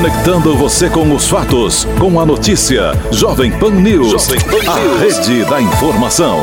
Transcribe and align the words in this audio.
Conectando 0.00 0.56
você 0.56 0.88
com 0.88 1.14
os 1.14 1.28
fatos, 1.28 1.84
com 1.98 2.18
a 2.18 2.24
notícia. 2.24 2.92
Jovem 3.12 3.52
Pan 3.52 3.72
News. 3.72 4.10
Jovem 4.12 4.40
Pan 4.40 4.72
a 4.72 4.98
rede 4.98 5.44
da 5.44 5.60
informação. 5.60 6.38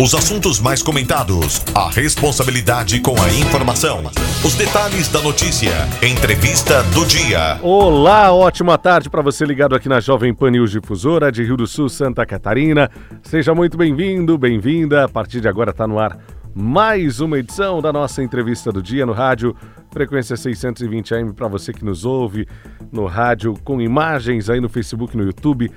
Os 0.00 0.14
assuntos 0.16 0.58
mais 0.58 0.82
comentados, 0.82 1.62
a 1.72 1.88
responsabilidade 1.90 3.00
com 3.00 3.14
a 3.22 3.28
informação, 3.30 4.02
os 4.44 4.54
detalhes 4.56 5.08
da 5.08 5.22
notícia, 5.22 5.70
entrevista 6.02 6.82
do 6.92 7.06
dia. 7.06 7.60
Olá, 7.62 8.32
ótima 8.32 8.76
tarde 8.76 9.08
para 9.08 9.22
você 9.22 9.44
ligado 9.44 9.76
aqui 9.76 9.88
na 9.88 10.00
Jovem 10.00 10.34
Pan 10.34 10.50
News 10.50 10.72
Difusora 10.72 11.30
de 11.30 11.44
Rio 11.44 11.56
do 11.56 11.68
Sul, 11.68 11.88
Santa 11.88 12.26
Catarina. 12.26 12.90
Seja 13.22 13.54
muito 13.54 13.78
bem-vindo, 13.78 14.36
bem-vinda. 14.36 15.04
A 15.04 15.08
partir 15.08 15.40
de 15.40 15.48
agora 15.48 15.70
está 15.70 15.86
no 15.86 16.00
ar 16.00 16.18
mais 16.58 17.20
uma 17.20 17.38
edição 17.38 17.82
da 17.82 17.92
nossa 17.92 18.22
entrevista 18.22 18.72
do 18.72 18.82
dia 18.82 19.04
no 19.04 19.12
rádio, 19.12 19.54
frequência 19.90 20.34
620 20.38 21.14
AM 21.14 21.34
para 21.34 21.48
você 21.48 21.70
que 21.70 21.84
nos 21.84 22.06
ouve 22.06 22.48
no 22.90 23.04
rádio 23.04 23.54
com 23.62 23.78
imagens 23.78 24.48
aí 24.48 24.58
no 24.58 24.66
Facebook, 24.66 25.14
no 25.18 25.22
YouTube. 25.22 25.70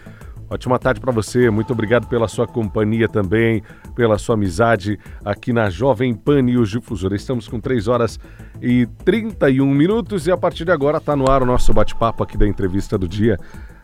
Ótima 0.49 0.79
tarde 0.79 1.01
para 1.01 1.11
você, 1.11 1.49
muito 1.49 1.73
obrigado 1.73 2.07
pela 2.07 2.29
sua 2.29 2.47
companhia 2.47 3.09
também, 3.09 3.61
pela 3.93 4.17
sua 4.17 4.35
amizade 4.35 4.97
aqui 5.23 5.51
na 5.51 5.69
Jovem 5.69 6.15
Pan 6.15 6.43
News 6.43 6.69
Difusora. 6.69 7.13
Estamos 7.13 7.45
com 7.49 7.59
3 7.59 7.89
horas 7.89 8.17
e 8.61 8.87
31 9.03 9.65
minutos 9.67 10.27
e 10.27 10.31
a 10.31 10.37
partir 10.37 10.63
de 10.63 10.71
agora 10.71 10.97
está 10.97 11.13
no 11.13 11.29
ar 11.29 11.43
o 11.43 11.45
nosso 11.45 11.73
bate-papo 11.73 12.23
aqui 12.23 12.37
da 12.37 12.47
entrevista 12.47 12.97
do 12.97 13.05
dia. 13.05 13.37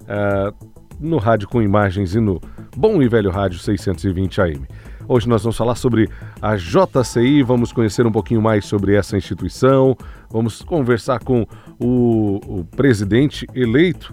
Uh, 0.03 0.75
no 0.97 1.17
rádio 1.17 1.49
com 1.49 1.61
imagens 1.61 2.15
e 2.15 2.21
no 2.21 2.39
bom 2.73 3.01
e 3.01 3.09
velho 3.09 3.29
rádio 3.29 3.59
620 3.59 4.39
AM. 4.39 4.65
Hoje 5.07 5.29
nós 5.29 5.43
vamos 5.43 5.55
falar 5.55 5.75
sobre 5.75 6.09
a 6.41 6.55
JCI, 6.55 7.43
vamos 7.43 7.71
conhecer 7.71 8.07
um 8.07 8.11
pouquinho 8.11 8.41
mais 8.41 8.65
sobre 8.65 8.95
essa 8.95 9.15
instituição, 9.15 9.95
vamos 10.31 10.63
conversar 10.63 11.19
com 11.19 11.45
o, 11.79 12.59
o 12.59 12.65
presidente 12.75 13.45
eleito 13.53 14.11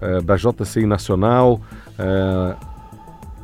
eh, 0.00 0.22
da 0.22 0.36
JCI 0.36 0.86
Nacional, 0.86 1.60
eh, 1.98 2.02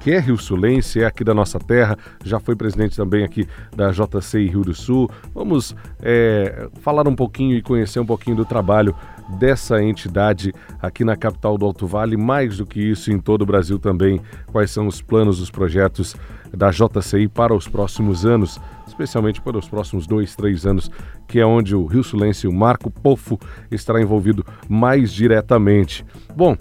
que 0.07 0.13
é 0.13 0.21
Rio 0.21 0.39
Sulense, 0.39 1.03
é 1.03 1.05
aqui 1.05 1.25
da 1.25 1.35
nossa 1.35 1.59
terra, 1.59 1.99
já 2.25 2.39
foi 2.39 2.55
presidente 2.55 2.97
também 2.97 3.25
aqui 3.25 3.45
da 3.75 3.91
JCI 3.91 4.47
Rio 4.47 4.63
do 4.63 4.73
Sul. 4.73 5.11
Vamos 5.35 5.75
eh, 6.01 6.69
falar 6.81 7.09
um 7.09 7.17
pouquinho 7.17 7.57
e 7.57 7.61
conhecer 7.61 7.99
um 7.99 8.07
pouquinho 8.07 8.37
do 8.37 8.45
trabalho 8.45 8.95
dessa 9.37 9.83
entidade 9.83 10.55
aqui 10.81 11.03
na 11.03 11.17
capital 11.17 11.59
do 11.59 11.67
Alto 11.67 11.89
Vale, 11.89 12.17
mais 12.17 12.59
do 12.59 12.65
que 12.65 12.79
isso 12.79 13.11
em 13.11 13.19
todo 13.19 13.43
o 13.43 13.47
Brasil 13.47 13.81
também, 13.81 14.21
quais 14.53 14.71
são 14.71 14.87
os 14.87 15.03
planos, 15.03 15.41
os 15.41 15.51
projetos 15.51 16.15
da 16.57 16.71
JCI 16.71 17.27
para 17.27 17.53
os 17.53 17.67
próximos 17.67 18.25
anos, 18.25 18.61
especialmente 18.87 19.41
para 19.41 19.59
os 19.59 19.69
próximos 19.69 20.07
dois, 20.07 20.37
três 20.37 20.65
anos, 20.65 20.89
que 21.27 21.41
é 21.41 21.45
onde 21.45 21.75
o 21.75 21.85
Rio 21.85 22.05
Sulense, 22.05 22.47
o 22.47 22.53
Marco 22.53 22.93
Pofo, 22.93 23.41
estará 23.73 24.01
envolvido 24.01 24.47
mais 24.69 25.13
diretamente. 25.13 26.07
Bom, 26.33 26.57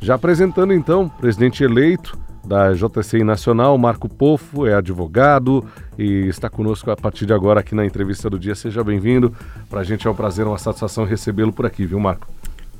já 0.00 0.14
apresentando 0.14 0.72
então, 0.72 1.06
presidente 1.06 1.62
eleito 1.62 2.22
da 2.44 2.72
JCI 2.72 3.22
Nacional, 3.24 3.76
Marco 3.78 4.08
Pofo, 4.08 4.66
é 4.66 4.74
advogado 4.74 5.64
e 5.98 6.26
está 6.28 6.48
conosco 6.48 6.90
a 6.90 6.96
partir 6.96 7.26
de 7.26 7.32
agora 7.32 7.60
aqui 7.60 7.74
na 7.74 7.84
entrevista 7.84 8.28
do 8.28 8.38
dia. 8.38 8.54
Seja 8.54 8.82
bem-vindo. 8.82 9.32
Para 9.70 9.80
a 9.80 9.84
gente 9.84 10.06
é 10.06 10.10
um 10.10 10.14
prazer, 10.14 10.46
uma 10.46 10.58
satisfação 10.58 11.04
recebê-lo 11.04 11.52
por 11.52 11.66
aqui, 11.66 11.86
viu, 11.86 12.00
Marco? 12.00 12.26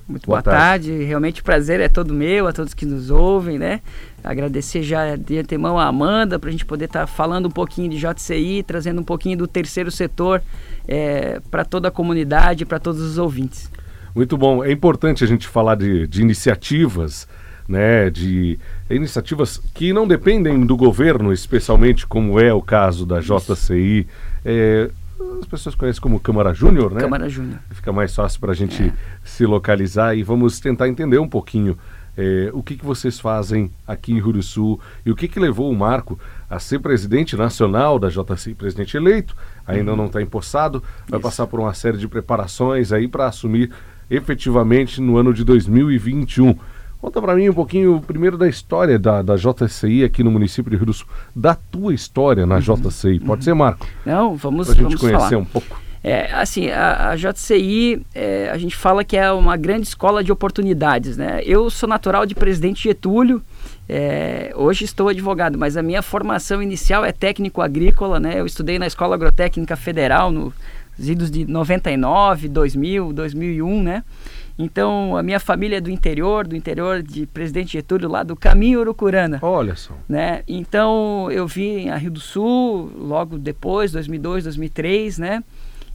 Muito 0.09 0.27
boa, 0.27 0.43
boa 0.43 0.43
tarde. 0.43 0.91
tarde. 0.91 1.05
Realmente 1.05 1.41
o 1.41 1.45
prazer 1.45 1.81
é 1.81 1.89
todo 1.89 2.13
meu, 2.13 2.47
a 2.47 2.53
todos 2.53 2.75
que 2.75 2.85
nos 2.85 3.11
ouvem, 3.11 3.59
né? 3.59 3.81
Agradecer 4.23 4.83
já 4.83 5.17
de 5.17 5.39
antemão 5.39 5.79
a 5.79 5.87
Amanda 5.87 6.39
para 6.39 6.49
a 6.49 6.53
gente 6.53 6.67
poder 6.67 6.87
estar 6.87 7.01
tá 7.01 7.07
falando 7.07 7.47
um 7.47 7.51
pouquinho 7.51 7.89
de 7.89 7.99
JCI, 7.99 8.63
trazendo 8.65 9.01
um 9.01 9.05
pouquinho 9.05 9.39
do 9.39 9.47
terceiro 9.47 9.91
setor 9.91 10.43
é, 10.87 11.41
para 11.51 11.65
toda 11.65 11.89
a 11.89 11.91
comunidade, 11.91 12.65
para 12.65 12.79
todos 12.79 13.01
os 13.01 13.17
ouvintes. 13.17 13.71
Muito 14.15 14.37
bom. 14.37 14.63
É 14.63 14.71
importante 14.71 15.25
a 15.25 15.27
gente 15.27 15.49
falar 15.49 15.77
de, 15.77 16.07
de 16.07 16.21
iniciativas, 16.21 17.27
né? 17.69 18.11
De 18.11 18.59
iniciativas 18.95 19.61
que 19.75 19.93
não 19.93 20.07
dependem 20.07 20.65
do 20.65 20.77
governo, 20.77 21.33
especialmente 21.33 22.07
como 22.07 22.39
é 22.39 22.53
o 22.53 22.63
caso 22.63 23.07
da 23.07 23.21
JCI. 23.21 24.07
É, 24.45 24.91
as 25.41 25.47
pessoas 25.47 25.75
conhecem 25.75 26.01
como 26.01 26.19
Câmara 26.21 26.53
Júnior, 26.53 26.93
né? 26.93 27.01
Câmara 27.01 27.29
Júnior. 27.29 27.59
Fica 27.71 27.93
mais 27.93 28.15
fácil 28.15 28.41
para 28.41 28.53
a 28.53 28.55
gente 28.55 28.83
é. 28.83 28.93
se 29.25 29.47
localizar 29.47 30.17
e 30.17 30.23
vamos 30.23 30.59
tentar 30.61 30.89
entender 30.89 31.19
um 31.19 31.29
pouquinho 31.29 31.79
é, 32.17 32.51
o 32.53 32.63
que, 32.63 32.77
que 32.77 32.85
vocês 32.85 33.19
fazem 33.19 33.71
aqui 33.87 34.13
em 34.13 34.43
Sul 34.43 34.81
e 35.05 35.11
o 35.11 35.17
que, 35.17 35.29
que 35.29 35.41
levou 35.41 35.71
o 35.71 35.77
Marco 35.77 36.19
a 36.49 36.59
ser 36.59 36.79
presidente 36.79 37.37
nacional 37.37 37.99
da 37.99 38.09
JCI, 38.09 38.55
presidente 38.55 38.97
eleito, 38.97 39.35
ainda 39.67 39.93
uhum. 39.93 39.97
não 39.97 40.07
está 40.07 40.21
empossado, 40.21 40.83
vai 41.09 41.19
Isso. 41.19 41.29
passar 41.29 41.47
por 41.47 41.61
uma 41.61 41.73
série 41.73 41.97
de 41.97 42.07
preparações 42.07 42.93
aí 42.93 43.09
para 43.09 43.27
assumir 43.27 43.71
efetivamente 44.11 45.01
no 45.01 45.17
ano 45.17 45.33
de 45.33 45.45
2021. 45.45 46.55
Conta 47.03 47.21
para 47.21 47.35
mim 47.35 47.49
um 47.49 47.53
pouquinho, 47.53 48.01
primeiro, 48.01 48.39
da 48.39 48.49
história 48.49 48.97
da, 48.97 49.23
da 49.23 49.35
JCI 49.35 50.05
aqui 50.05 50.23
no 50.23 50.31
município 50.31 50.71
de 50.71 50.77
Rio 50.77 50.87
do 50.87 50.93
Sul, 50.93 51.09
da 51.35 51.53
tua 51.53 51.93
história 51.93 52.47
na 52.47 52.55
uhum. 52.55 52.61
JCI. 52.61 53.19
Pode 53.19 53.41
uhum. 53.41 53.43
ser, 53.43 53.55
Marco? 53.55 53.85
Não, 54.07 54.37
vamos 54.37 54.69
Para 54.69 54.75
a 54.75 54.77
gente 54.77 54.85
vamos 54.85 55.01
conhecer 55.01 55.19
falar. 55.19 55.37
um 55.37 55.45
pouco. 55.45 55.83
É, 56.05 56.33
assim, 56.33 56.71
a, 56.71 57.11
a 57.11 57.17
JCI, 57.17 58.07
é, 58.15 58.51
a 58.51 58.57
gente 58.57 58.77
fala 58.77 59.03
que 59.03 59.17
é 59.17 59.33
uma 59.33 59.57
grande 59.57 59.89
escola 59.89 60.23
de 60.23 60.31
oportunidades, 60.31 61.17
né? 61.17 61.41
Eu 61.45 61.69
sou 61.71 61.89
natural 61.89 62.25
de 62.25 62.37
Presidente 62.37 62.85
Getúlio, 62.85 63.43
é, 63.89 64.53
hoje 64.55 64.85
estou 64.85 65.09
advogado, 65.09 65.59
mas 65.59 65.77
a 65.77 65.83
minha 65.83 66.03
formação 66.03 66.63
inicial 66.63 67.05
é 67.05 67.11
técnico 67.11 67.61
agrícola, 67.61 68.21
né? 68.21 68.39
Eu 68.39 68.47
estudei 68.47 68.79
na 68.79 68.87
Escola 68.87 69.17
Agrotécnica 69.17 69.75
Federal 69.75 70.31
nos 70.31 70.55
idos 71.01 71.33
de 71.33 71.45
99, 71.47 72.49
2000, 72.49 73.13
2001, 73.13 73.83
né? 73.83 74.05
Então, 74.59 75.17
a 75.17 75.23
minha 75.23 75.41
família 75.41 75.79
é 75.79 75.81
do 75.81 75.91
interior, 75.91 76.47
do 76.47 76.55
interior 76.55 77.03
de 77.03 77.27
Presidente 77.27 77.73
Getúlio, 77.73 78.07
lá 78.09 78.23
do 78.23 78.37
Caminho 78.37 78.81
Urucurana. 78.81 79.39
Olha 79.43 79.75
só. 79.75 79.95
Né? 80.09 80.43
Então, 80.47 81.29
eu 81.31 81.47
vim 81.47 81.89
a 81.89 81.97
Rio 81.97 82.11
do 82.11 82.21
Sul, 82.21 82.93
logo 82.97 83.39
depois, 83.39 83.93
2002, 83.93 84.45
2003, 84.45 85.19
né? 85.19 85.43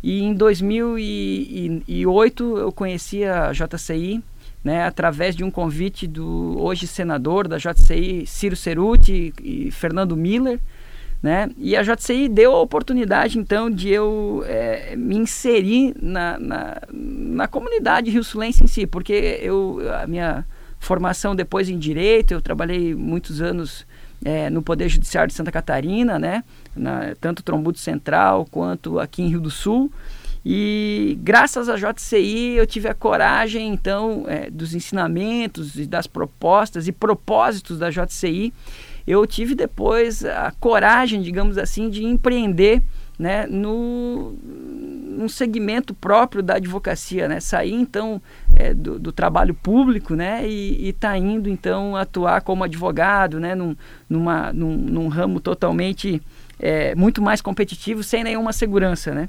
E 0.01 0.23
em 0.23 0.33
2008 0.33 2.57
eu 2.57 2.71
conheci 2.71 3.23
a 3.23 3.51
JCI, 3.51 4.23
né, 4.63 4.83
através 4.83 5.35
de 5.35 5.43
um 5.43 5.51
convite 5.51 6.07
do 6.07 6.55
hoje 6.59 6.87
senador 6.87 7.47
da 7.47 7.57
JCI, 7.57 8.25
Ciro 8.25 8.55
Ceruti 8.55 9.33
e 9.41 9.69
Fernando 9.71 10.15
Miller, 10.15 10.59
né? 11.21 11.49
E 11.57 11.75
a 11.75 11.83
JCI 11.83 12.29
deu 12.29 12.53
a 12.53 12.61
oportunidade, 12.61 13.39
então, 13.39 13.69
de 13.69 13.89
eu 13.89 14.43
é, 14.45 14.95
me 14.95 15.17
inserir 15.17 15.95
na, 16.01 16.37
na, 16.39 16.77
na 16.91 17.47
comunidade 17.47 18.11
rio-sulense 18.11 18.63
em 18.63 18.67
si, 18.67 18.85
porque 18.85 19.39
eu, 19.41 19.79
a 20.01 20.07
minha 20.07 20.45
formação 20.79 21.35
depois 21.35 21.69
em 21.69 21.77
Direito, 21.77 22.33
eu 22.33 22.41
trabalhei 22.41 22.93
muitos 22.93 23.41
anos 23.41 23.85
é, 24.23 24.49
no 24.49 24.61
Poder 24.61 24.89
Judiciário 24.89 25.29
de 25.29 25.33
Santa 25.33 25.51
Catarina, 25.51 26.19
né? 26.19 26.43
Na, 26.75 27.15
tanto 27.19 27.43
Trombudo 27.43 27.77
Central 27.77 28.47
quanto 28.49 28.99
aqui 28.99 29.23
em 29.23 29.29
Rio 29.29 29.41
do 29.41 29.51
Sul. 29.51 29.91
E 30.45 31.19
graças 31.21 31.67
à 31.67 31.75
JCI 31.75 32.55
eu 32.55 32.65
tive 32.65 32.87
a 32.87 32.93
coragem, 32.93 33.67
então, 33.67 34.23
é, 34.27 34.49
dos 34.49 34.73
ensinamentos 34.73 35.75
e 35.75 35.85
das 35.85 36.07
propostas 36.07 36.87
e 36.87 36.91
propósitos 36.91 37.79
da 37.79 37.89
JCI 37.89 38.53
eu 39.07 39.25
tive 39.25 39.55
depois 39.55 40.25
a 40.25 40.51
coragem, 40.59 41.21
digamos 41.21 41.57
assim, 41.57 41.89
de 41.89 42.03
empreender 42.03 42.83
né, 43.17 43.47
no 43.47 44.35
um 45.19 45.27
segmento 45.27 45.95
próprio 45.95 46.43
da 46.43 46.55
advocacia, 46.55 47.27
né, 47.27 47.39
sair 47.39 47.73
então 47.73 48.21
é, 48.55 48.71
do, 48.71 48.99
do, 48.99 49.11
trabalho 49.11 49.55
público, 49.55 50.13
né, 50.13 50.47
e 50.47 50.89
está 50.89 51.17
indo 51.17 51.49
então 51.49 51.95
atuar 51.95 52.41
como 52.41 52.63
advogado, 52.63 53.39
né, 53.39 53.55
num, 53.55 53.75
numa, 54.07 54.53
num, 54.53 54.77
num 54.77 55.07
ramo 55.07 55.39
totalmente 55.39 56.21
é, 56.59 56.93
muito 56.93 57.19
mais 57.19 57.41
competitivo, 57.41 58.03
sem 58.03 58.23
nenhuma 58.23 58.53
segurança, 58.53 59.11
né. 59.15 59.27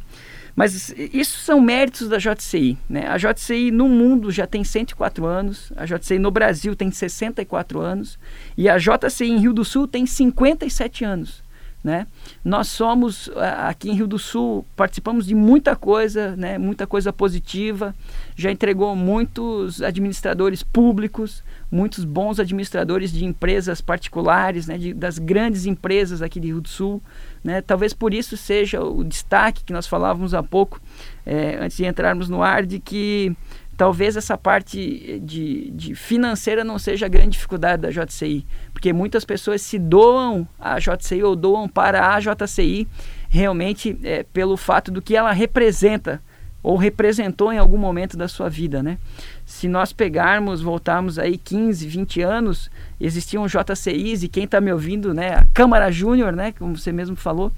Mas 0.58 0.92
isso 0.98 1.38
são 1.38 1.60
méritos 1.60 2.08
da 2.08 2.18
JCI. 2.18 2.76
Né? 2.90 3.06
A 3.06 3.16
JCI 3.16 3.70
no 3.70 3.88
mundo 3.88 4.28
já 4.32 4.44
tem 4.44 4.64
104 4.64 5.24
anos, 5.24 5.72
a 5.76 5.86
JCI 5.86 6.18
no 6.18 6.32
Brasil 6.32 6.74
tem 6.74 6.90
64 6.90 7.80
anos 7.80 8.18
e 8.56 8.68
a 8.68 8.76
JCI 8.76 9.28
em 9.28 9.38
Rio 9.38 9.52
do 9.52 9.64
Sul 9.64 9.86
tem 9.86 10.04
57 10.04 11.04
anos. 11.04 11.44
Né? 11.82 12.08
Nós 12.44 12.66
somos 12.66 13.30
aqui 13.36 13.88
em 13.88 13.94
Rio 13.94 14.08
do 14.08 14.18
Sul, 14.18 14.66
participamos 14.74 15.26
de 15.26 15.34
muita 15.34 15.76
coisa, 15.76 16.34
né? 16.34 16.58
muita 16.58 16.88
coisa 16.88 17.12
positiva, 17.12 17.94
já 18.34 18.50
entregou 18.50 18.96
muitos 18.96 19.80
administradores 19.80 20.62
públicos, 20.62 21.42
muitos 21.70 22.04
bons 22.04 22.40
administradores 22.40 23.12
de 23.12 23.24
empresas 23.24 23.80
particulares, 23.80 24.66
né? 24.66 24.76
de, 24.76 24.92
das 24.92 25.18
grandes 25.18 25.66
empresas 25.66 26.20
aqui 26.20 26.40
de 26.40 26.48
Rio 26.48 26.60
do 26.60 26.68
Sul. 26.68 27.00
Né? 27.44 27.62
Talvez 27.62 27.94
por 27.94 28.12
isso 28.12 28.36
seja 28.36 28.82
o 28.82 29.04
destaque 29.04 29.62
que 29.62 29.72
nós 29.72 29.86
falávamos 29.86 30.34
há 30.34 30.42
pouco, 30.42 30.80
é, 31.24 31.58
antes 31.60 31.76
de 31.76 31.86
entrarmos 31.86 32.28
no 32.28 32.42
ar, 32.42 32.66
de 32.66 32.80
que 32.80 33.36
talvez 33.78 34.16
essa 34.16 34.36
parte 34.36 35.20
de, 35.22 35.70
de, 35.70 35.94
financeira 35.94 36.64
não 36.64 36.80
seja 36.80 37.06
a 37.06 37.08
grande 37.08 37.30
dificuldade 37.30 37.82
da 37.82 37.90
JCI, 37.90 38.44
porque 38.78 38.92
muitas 38.92 39.24
pessoas 39.24 39.60
se 39.60 39.76
doam 39.76 40.46
à 40.56 40.78
JCI 40.78 41.24
ou 41.24 41.34
doam 41.34 41.68
para 41.68 42.14
a 42.14 42.20
JCI 42.20 42.86
realmente 43.28 43.98
é, 44.04 44.22
pelo 44.22 44.56
fato 44.56 44.92
do 44.92 45.02
que 45.02 45.16
ela 45.16 45.32
representa 45.32 46.22
ou 46.62 46.76
representou 46.76 47.52
em 47.52 47.58
algum 47.58 47.76
momento 47.76 48.16
da 48.16 48.28
sua 48.28 48.48
vida, 48.48 48.80
né? 48.80 48.96
Se 49.44 49.66
nós 49.66 49.92
pegarmos, 49.92 50.60
voltarmos 50.60 51.18
aí 51.18 51.36
15, 51.36 51.88
20 51.88 52.22
anos, 52.22 52.70
existiam 53.00 53.48
JCIs 53.48 54.22
e 54.22 54.28
quem 54.28 54.44
está 54.44 54.60
me 54.60 54.72
ouvindo, 54.72 55.12
né, 55.12 55.34
a 55.34 55.46
Câmara 55.52 55.90
Júnior, 55.90 56.32
né, 56.32 56.52
como 56.56 56.78
você 56.78 56.92
mesmo 56.92 57.16
falou, 57.16 57.50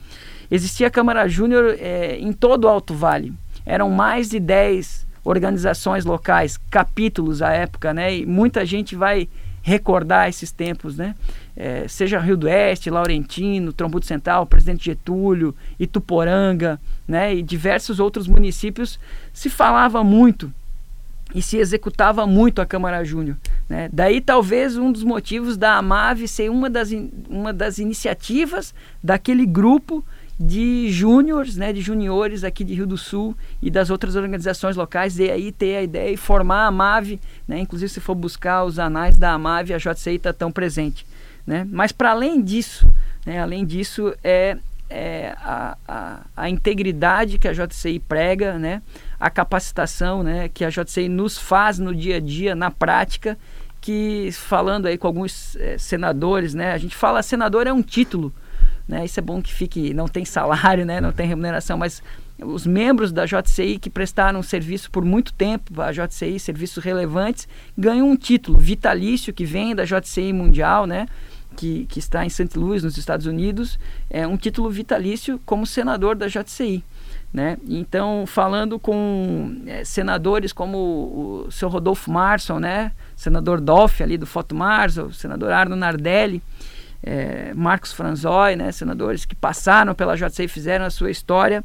existia 0.51 0.87
a 0.87 0.91
Câmara 0.91 1.29
Júnior 1.29 1.77
é, 1.79 2.17
em 2.17 2.33
todo 2.33 2.65
o 2.65 2.69
Alto 2.69 2.95
Vale. 2.95 3.35
Eram 3.67 3.91
mais 3.91 4.31
de 4.31 4.41
10 4.41 5.07
organizações 5.23 6.07
locais, 6.07 6.59
capítulos 6.71 7.43
à 7.43 7.53
época, 7.53 7.93
né? 7.93 8.17
E 8.17 8.25
muita 8.25 8.65
gente 8.65 8.97
vai 8.97 9.29
recordar 9.63 10.29
esses 10.29 10.51
tempos, 10.51 10.97
né? 10.97 11.15
É, 11.57 11.87
seja 11.87 12.19
Rio 12.19 12.37
do 12.37 12.47
Oeste, 12.47 12.91
Laurentino, 12.91 13.73
Trombudo 13.73 14.07
Central, 14.07 14.47
Presidente 14.47 14.87
Getúlio, 14.87 15.55
Ituporanga, 15.79 16.81
né? 17.07 17.35
E 17.35 17.43
diversos 17.43 18.01
outros 18.01 18.27
municípios 18.27 18.99
se 19.33 19.51
falava 19.51 20.03
muito 20.03 20.53
e 21.35 21.41
se 21.41 21.59
executava 21.59 22.27
muito 22.27 22.61
a 22.61 22.67
Câmara 22.67 23.05
Júnior. 23.05 23.37
Né? 23.69 23.89
Daí 23.93 24.21
talvez 24.21 24.77
um 24.77 24.91
dos 24.91 25.05
motivos 25.05 25.57
da 25.57 25.77
AMAV 25.77 26.27
ser 26.27 26.51
uma 26.51 26.69
das, 26.69 26.91
uma 27.29 27.53
das 27.53 27.79
iniciativas 27.79 28.75
daquele 29.03 29.47
grupo 29.47 30.05
de 30.41 30.91
júniores, 30.91 31.59
né, 31.59 31.71
de 31.71 31.83
juniores 31.83 32.45
aqui 32.45 32.65
de 32.65 32.73
Rio 32.73 32.87
do 32.87 32.97
Sul 32.97 33.37
e 33.61 33.71
das 33.71 33.91
outras 33.91 34.17
organizações 34.17 34.75
locais, 34.75 35.19
e 35.19 35.31
aí 35.31 35.53
ter 35.53 35.77
a 35.77 35.83
ideia 35.83 36.15
e 36.15 36.17
formar 36.17 36.65
a 36.65 36.67
AMAV, 36.69 37.21
né, 37.47 37.61
inclusive 37.61 37.91
se 37.91 38.01
for 38.01 38.15
buscar 38.15 38.65
os 38.65 38.79
anais 38.79 39.19
da 39.19 39.33
AMAV, 39.33 39.75
a 39.75 39.77
JCI 39.77 40.15
está 40.15 40.33
tão 40.33 40.51
presente. 40.51 41.07
Né? 41.47 41.67
Mas 41.71 41.93
para 41.93 42.13
além 42.13 42.41
disso, 42.41 42.91
né, 43.27 43.39
além 43.39 43.67
disso 43.67 44.15
é, 44.25 44.57
é 44.89 45.37
a, 45.43 45.77
a, 45.87 46.21
a, 46.35 46.49
integridade 46.49 47.39
que 47.39 47.47
a 47.47 47.53
JCI 47.53 47.99
prega, 47.99 48.59
né, 48.59 48.81
a 49.19 49.29
capacitação 49.29 50.23
né, 50.23 50.49
que 50.49 50.65
a 50.65 50.71
JCI 50.71 51.07
nos 51.11 51.37
faz 51.37 51.79
no 51.79 51.95
dia 51.95 52.17
a 52.17 52.21
dia, 52.21 52.55
na 52.55 52.71
prática, 52.71 53.37
que 53.79 54.31
falando 54.33 54.87
aí 54.87 54.97
com 54.97 55.07
alguns 55.07 55.55
é, 55.57 55.77
senadores, 55.77 56.55
né, 56.55 56.73
a 56.73 56.79
gente 56.79 56.97
fala 56.97 57.23
senador 57.23 57.67
é 57.67 57.73
um 57.75 57.83
título, 57.83 58.33
né? 58.91 59.05
Isso 59.05 59.21
é 59.21 59.23
bom 59.23 59.41
que 59.41 59.55
fique, 59.55 59.95
não 59.95 60.09
tem 60.09 60.25
salário, 60.25 60.85
né? 60.85 61.01
não 61.01 61.13
tem 61.13 61.27
remuneração, 61.27 61.79
mas 61.79 62.03
os 62.43 62.67
membros 62.67 63.13
da 63.13 63.25
JCI 63.25 63.79
que 63.79 63.89
prestaram 63.89 64.43
serviço 64.43 64.91
por 64.91 65.05
muito 65.05 65.33
tempo, 65.33 65.81
a 65.81 65.93
JCI, 65.93 66.41
serviços 66.41 66.83
relevantes, 66.83 67.47
ganham 67.79 68.11
um 68.11 68.17
título 68.17 68.59
vitalício 68.59 69.33
que 69.33 69.45
vem 69.45 69.77
da 69.77 69.85
JCI 69.85 70.33
Mundial, 70.33 70.87
né? 70.87 71.07
Que, 71.57 71.87
que 71.87 72.01
está 72.01 72.25
em 72.25 72.29
St. 72.29 72.59
Louis, 72.59 72.83
nos 72.83 72.97
Estados 72.97 73.27
Unidos, 73.27 73.79
é 74.09 74.27
um 74.27 74.37
título 74.37 74.69
vitalício 74.71 75.41
como 75.47 75.67
senador 75.67 76.17
da 76.17 76.27
JCI. 76.27 76.83
Né? 77.33 77.59
Então, 77.69 78.25
falando 78.27 78.77
com 78.77 79.63
é, 79.67 79.85
senadores 79.85 80.53
como 80.53 80.79
o, 80.79 81.45
o 81.47 81.53
seu 81.53 81.69
Rodolfo 81.69 82.11
Marson, 82.11 82.59
né? 82.59 82.91
senador 83.15 83.61
Dolph 83.61 84.01
ali 84.01 84.19
do 84.19 84.27
Foto 84.27 84.57
o 85.07 85.13
senador 85.13 85.53
Arno 85.53 85.77
Nardelli, 85.77 86.43
é, 87.03 87.53
Marcos 87.55 87.93
Franzói, 87.93 88.57
né, 88.57 88.71
senadores 88.73 89.25
que 89.25 89.35
passaram 89.35 89.95
pela 89.95 90.17
JCI 90.17 90.45
e 90.45 90.49
fizeram 90.49 90.85
a 90.85 90.91
sua 90.91 91.11
história, 91.11 91.65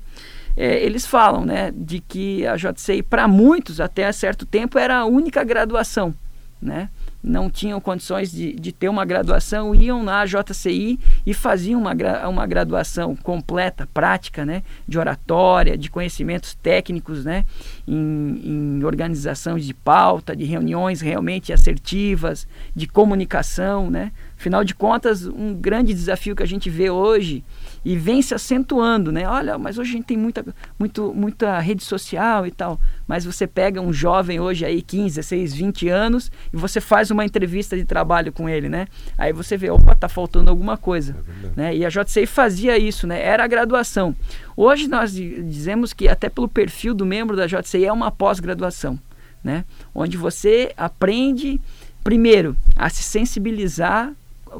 é, 0.56 0.82
eles 0.84 1.06
falam 1.06 1.46
né, 1.46 1.72
de 1.76 2.00
que 2.00 2.46
a 2.48 2.56
JCI, 2.56 3.04
para 3.04 3.28
muitos, 3.28 3.82
até 3.82 4.10
certo 4.12 4.46
tempo, 4.46 4.80
era 4.80 5.00
a 5.00 5.06
única 5.06 5.44
graduação. 5.44 6.14
Né? 6.62 6.90
Não 7.26 7.50
tinham 7.50 7.82
condições 7.82 8.32
de, 8.32 8.54
de 8.54 8.72
ter 8.72 8.88
uma 8.88 9.04
graduação, 9.04 9.74
iam 9.74 10.04
na 10.04 10.24
JCI 10.26 11.00
e 11.26 11.34
faziam 11.34 11.82
uma, 11.82 11.94
uma 12.28 12.46
graduação 12.46 13.16
completa, 13.16 13.88
prática, 13.92 14.46
né, 14.46 14.62
de 14.88 15.00
oratória, 15.00 15.78
de 15.78 15.90
conhecimentos 15.90 16.54
técnicos, 16.54 17.26
né, 17.26 17.44
em, 17.88 18.42
em 18.44 18.84
organização 18.84 19.58
de 19.58 19.74
pauta, 19.74 20.36
de 20.36 20.46
reuniões 20.46 21.02
realmente 21.02 21.52
assertivas, 21.52 22.48
de 22.76 22.88
comunicação, 22.88 23.90
né. 23.90 24.12
Afinal 24.38 24.64
de 24.64 24.76
contas, 24.76 25.26
um 25.26 25.54
grande 25.54 25.94
desafio 25.94 26.36
que 26.36 26.44
a 26.44 26.48
gente 26.48 26.70
vê 26.70 26.90
hoje 26.90 27.44
e 27.86 27.96
vem 27.96 28.20
se 28.20 28.34
acentuando, 28.34 29.12
né? 29.12 29.28
Olha, 29.30 29.60
mas 29.60 29.78
hoje 29.78 29.92
a 29.92 29.94
gente 29.94 30.06
tem 30.06 30.18
muita, 30.18 30.44
muito, 30.80 31.14
muita 31.14 31.60
rede 31.60 31.84
social 31.84 32.48
e 32.48 32.52
tal. 32.52 32.80
Mas 33.08 33.24
você 33.24 33.46
pega 33.46 33.80
um 33.80 33.94
jovem 33.94 34.40
hoje 34.40 34.66
aí, 34.66 34.82
15, 34.82 35.18
16, 35.18 35.54
20 35.54 35.90
anos, 35.90 36.32
e 36.52 36.58
você 36.58 36.82
faz 36.82 37.12
uma 37.12 37.24
entrevista 37.24 37.78
de 37.78 37.86
trabalho 37.86 38.34
com 38.34 38.50
ele, 38.50 38.68
né? 38.68 38.88
Aí 39.16 39.32
você 39.32 39.56
vê, 39.56 39.70
opa, 39.70 39.94
tá 39.94 40.10
faltando 40.10 40.50
alguma 40.50 40.78
coisa. 40.78 41.16
É 41.46 41.50
né? 41.56 41.76
E 41.76 41.86
a 41.86 41.90
JCI 41.90 42.26
fazia 42.26 42.76
isso, 42.76 43.06
né? 43.06 43.22
Era 43.22 43.44
a 43.44 43.48
graduação. 43.48 44.16
Hoje 44.58 44.88
nós 44.88 45.14
dizemos 45.14 45.94
que 45.94 46.08
até 46.08 46.28
pelo 46.28 46.48
perfil 46.48 46.96
do 46.96 47.06
membro 47.06 47.36
da 47.36 47.46
JCI 47.46 47.86
é 47.86 47.94
uma 47.94 48.10
pós-graduação, 48.10 49.00
né? 49.44 49.64
Onde 49.94 50.18
você 50.18 50.74
aprende, 50.76 51.62
primeiro, 52.04 52.58
a 52.76 52.90
se 52.90 53.04
sensibilizar 53.04 54.12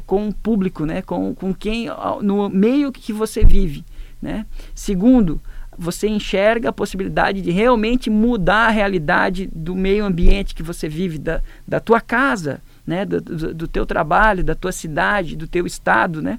com 0.06 0.28
o 0.28 0.34
público, 0.34 0.84
né? 0.84 1.02
com, 1.02 1.34
com 1.34 1.54
quem, 1.54 1.88
no 2.22 2.48
meio 2.48 2.92
que 2.92 3.12
você 3.12 3.44
vive. 3.44 3.84
Né? 4.20 4.46
Segundo, 4.74 5.40
você 5.78 6.08
enxerga 6.08 6.70
a 6.70 6.72
possibilidade 6.72 7.42
de 7.42 7.50
realmente 7.50 8.08
mudar 8.08 8.68
a 8.68 8.70
realidade 8.70 9.48
do 9.54 9.74
meio 9.74 10.04
ambiente 10.04 10.54
que 10.54 10.62
você 10.62 10.88
vive, 10.88 11.18
da, 11.18 11.42
da 11.66 11.80
tua 11.80 12.00
casa, 12.00 12.60
né? 12.86 13.04
do, 13.04 13.20
do, 13.20 13.54
do 13.54 13.68
teu 13.68 13.84
trabalho, 13.84 14.42
da 14.42 14.54
tua 14.54 14.72
cidade, 14.72 15.36
do 15.36 15.46
teu 15.46 15.66
estado, 15.66 16.22
né? 16.22 16.38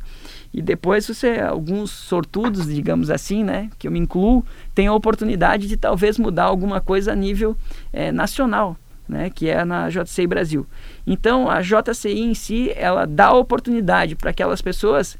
E 0.53 0.61
depois 0.61 1.05
você, 1.05 1.39
alguns 1.39 1.91
sortudos, 1.91 2.73
digamos 2.73 3.09
assim, 3.09 3.43
né? 3.43 3.69
Que 3.77 3.87
eu 3.87 3.91
me 3.91 3.99
incluo, 3.99 4.43
tem 4.73 4.87
a 4.87 4.93
oportunidade 4.93 5.67
de 5.67 5.77
talvez 5.77 6.17
mudar 6.17 6.45
alguma 6.45 6.81
coisa 6.81 7.11
a 7.11 7.15
nível 7.15 7.55
é, 7.93 8.11
nacional, 8.11 8.77
né, 9.07 9.29
que 9.29 9.49
é 9.49 9.63
na 9.63 9.89
JCI 9.89 10.27
Brasil. 10.27 10.65
Então, 11.05 11.49
a 11.49 11.61
JCI 11.61 12.19
em 12.19 12.33
si, 12.33 12.71
ela 12.75 13.05
dá 13.05 13.31
oportunidade 13.31 14.15
para 14.15 14.31
aquelas 14.31 14.61
pessoas, 14.61 15.17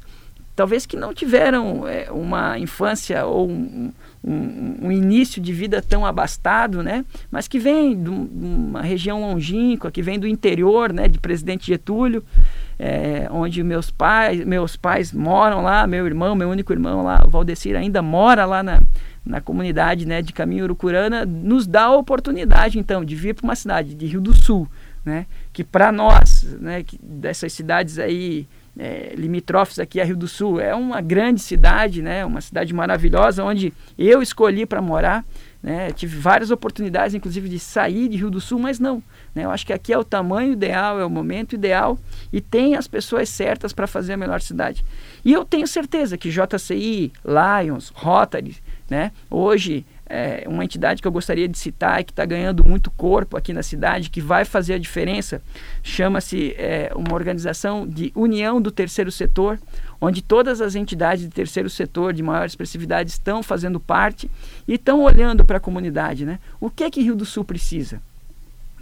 talvez 0.54 0.86
que 0.86 0.96
não 0.96 1.14
tiveram 1.14 1.86
é, 1.86 2.10
uma 2.10 2.58
infância 2.58 3.24
ou 3.24 3.48
um, 3.48 3.92
um, 4.22 4.86
um, 4.86 4.92
início 4.92 5.40
de 5.40 5.52
vida 5.52 5.80
tão 5.80 6.04
abastado, 6.04 6.82
né, 6.82 7.04
mas 7.30 7.46
que 7.46 7.58
vem 7.58 8.00
de 8.00 8.10
uma 8.10 8.82
região 8.82 9.20
longínqua, 9.20 9.90
que 9.90 10.02
vem 10.02 10.18
do 10.18 10.26
interior, 10.26 10.92
né, 10.92 11.08
de 11.08 11.18
Presidente 11.18 11.66
Getúlio, 11.66 12.24
é, 12.78 13.28
onde 13.30 13.62
meus 13.62 13.90
pais, 13.90 14.44
meus 14.44 14.76
pais 14.76 15.12
moram 15.12 15.62
lá, 15.62 15.86
meu 15.86 16.06
irmão, 16.06 16.34
meu 16.34 16.48
único 16.48 16.72
irmão 16.72 17.02
lá, 17.02 17.22
o 17.24 17.30
Valdecir 17.30 17.76
ainda 17.76 18.02
mora 18.02 18.44
lá 18.44 18.62
na, 18.62 18.80
na 19.24 19.40
comunidade 19.40 20.06
né, 20.06 20.22
de 20.22 20.32
Caminho 20.32 20.64
Urucurana, 20.64 21.24
nos 21.24 21.66
dá 21.66 21.84
a 21.84 21.96
oportunidade, 21.96 22.78
então, 22.78 23.04
de 23.04 23.14
vir 23.14 23.34
para 23.34 23.44
uma 23.44 23.56
cidade 23.56 23.94
de 23.94 24.06
Rio 24.06 24.20
do 24.20 24.34
Sul, 24.34 24.68
né, 25.04 25.26
que 25.52 25.64
para 25.64 25.90
nós, 25.92 26.44
né, 26.60 26.82
que 26.82 26.98
dessas 27.02 27.52
cidades 27.52 27.98
aí 27.98 28.46
é, 28.78 29.12
limítrofes 29.16 29.78
aqui 29.80 30.00
a 30.00 30.04
Rio 30.04 30.16
do 30.16 30.28
Sul, 30.28 30.60
é 30.60 30.74
uma 30.74 31.00
grande 31.00 31.40
cidade, 31.40 32.00
né, 32.00 32.24
uma 32.24 32.40
cidade 32.40 32.72
maravilhosa, 32.72 33.42
onde 33.42 33.72
eu 33.98 34.22
escolhi 34.22 34.64
para 34.64 34.80
morar, 34.80 35.24
né, 35.60 35.90
tive 35.90 36.16
várias 36.16 36.52
oportunidades, 36.52 37.14
inclusive, 37.14 37.48
de 37.48 37.58
sair 37.58 38.08
de 38.08 38.16
Rio 38.16 38.30
do 38.30 38.40
Sul, 38.40 38.60
mas 38.60 38.78
não. 38.78 39.02
Né, 39.34 39.44
eu 39.44 39.50
acho 39.50 39.66
que 39.66 39.72
aqui 39.72 39.92
é 39.92 39.98
o 39.98 40.04
tamanho 40.04 40.52
ideal, 40.52 41.00
é 41.00 41.04
o 41.04 41.10
momento 41.10 41.54
ideal 41.54 41.98
e 42.32 42.40
tem 42.40 42.76
as 42.76 42.86
pessoas 42.86 43.28
certas 43.28 43.72
para 43.72 43.88
fazer 43.88 44.12
a 44.12 44.16
melhor 44.16 44.40
cidade. 44.40 44.84
E 45.24 45.32
eu 45.32 45.44
tenho 45.44 45.66
certeza 45.66 46.16
que 46.16 46.30
JCI, 46.30 47.12
Lions, 47.24 47.92
Rotary, 47.94 48.56
né? 48.88 49.12
Hoje, 49.28 49.84
é, 50.08 50.44
uma 50.46 50.64
entidade 50.64 51.02
que 51.02 51.08
eu 51.08 51.12
gostaria 51.12 51.46
de 51.46 51.58
citar 51.58 52.00
e 52.00 52.04
que 52.04 52.12
está 52.12 52.24
ganhando 52.24 52.64
muito 52.64 52.90
corpo 52.90 53.36
aqui 53.36 53.52
na 53.52 53.62
cidade, 53.62 54.10
que 54.10 54.20
vai 54.20 54.44
fazer 54.44 54.74
a 54.74 54.78
diferença, 54.78 55.42
chama-se 55.82 56.54
é, 56.56 56.90
uma 56.94 57.14
organização 57.14 57.86
de 57.86 58.10
união 58.14 58.60
do 58.60 58.70
terceiro 58.70 59.12
setor, 59.12 59.58
onde 60.00 60.22
todas 60.22 60.60
as 60.60 60.74
entidades 60.74 61.24
do 61.24 61.30
terceiro 61.30 61.68
setor 61.68 62.12
de 62.12 62.22
maior 62.22 62.46
expressividade 62.46 63.10
estão 63.10 63.42
fazendo 63.42 63.78
parte 63.78 64.30
e 64.66 64.74
estão 64.74 65.02
olhando 65.02 65.44
para 65.44 65.58
a 65.58 65.60
comunidade. 65.60 66.24
Né? 66.24 66.38
O 66.60 66.70
que, 66.70 66.90
que 66.90 67.02
Rio 67.02 67.16
do 67.16 67.26
Sul 67.26 67.44
precisa? 67.44 68.00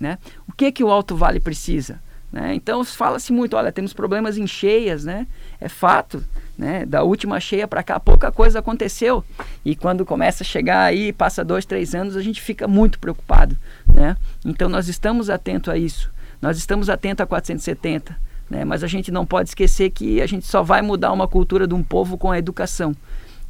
Né? 0.01 0.19
O 0.47 0.53
que, 0.53 0.71
que 0.71 0.85
o 0.85 0.91
Alto 0.91 1.17
Vale 1.17 1.41
precisa? 1.41 2.01
Né? 2.37 2.55
Então 2.55 2.85
fala-se 2.85 3.33
muito, 3.33 3.57
olha, 3.57 3.73
temos 3.73 3.95
problemas 3.95 4.37
em 4.37 4.47
cheias, 4.47 5.07
né? 5.07 5.27
É 5.59 5.71
fato, 5.71 6.23
né? 6.59 6.85
Da 6.85 7.03
última 7.03 7.41
cheia 7.41 7.67
para 7.67 7.83
cá, 7.83 7.99
pouca 7.99 8.31
coisa 8.31 8.59
aconteceu. 8.59 9.25
E 9.65 9.75
quando 9.75 10.05
começa 10.05 10.43
a 10.43 10.47
chegar 10.47 10.83
aí, 10.83 11.15
passa 11.15 11.43
dois, 11.43 11.65
três 11.65 11.95
anos, 11.95 12.15
a 12.15 12.21
gente 12.21 12.43
fica 12.43 12.69
muito 12.69 12.99
preocupado, 12.99 13.57
né? 13.87 14.19
Então 14.45 14.69
nós 14.69 14.87
estamos 14.87 15.31
atentos 15.31 15.73
a 15.73 15.79
isso. 15.79 16.13
Nós 16.43 16.59
estamos 16.59 16.91
atentos 16.91 17.23
a 17.23 17.27
470, 17.27 18.15
né? 18.51 18.67
Mas 18.67 18.85
a 18.85 18.87
gente 18.87 19.11
não 19.11 19.25
pode 19.25 19.49
esquecer 19.49 19.89
que 19.89 20.21
a 20.21 20.27
gente 20.27 20.47
só 20.47 20.63
vai 20.63 20.83
mudar 20.83 21.13
uma 21.13 21.27
cultura 21.27 21.67
de 21.67 21.73
um 21.73 21.83
povo 21.83 22.19
com 22.19 22.31
a 22.31 22.39
educação. 22.39 22.95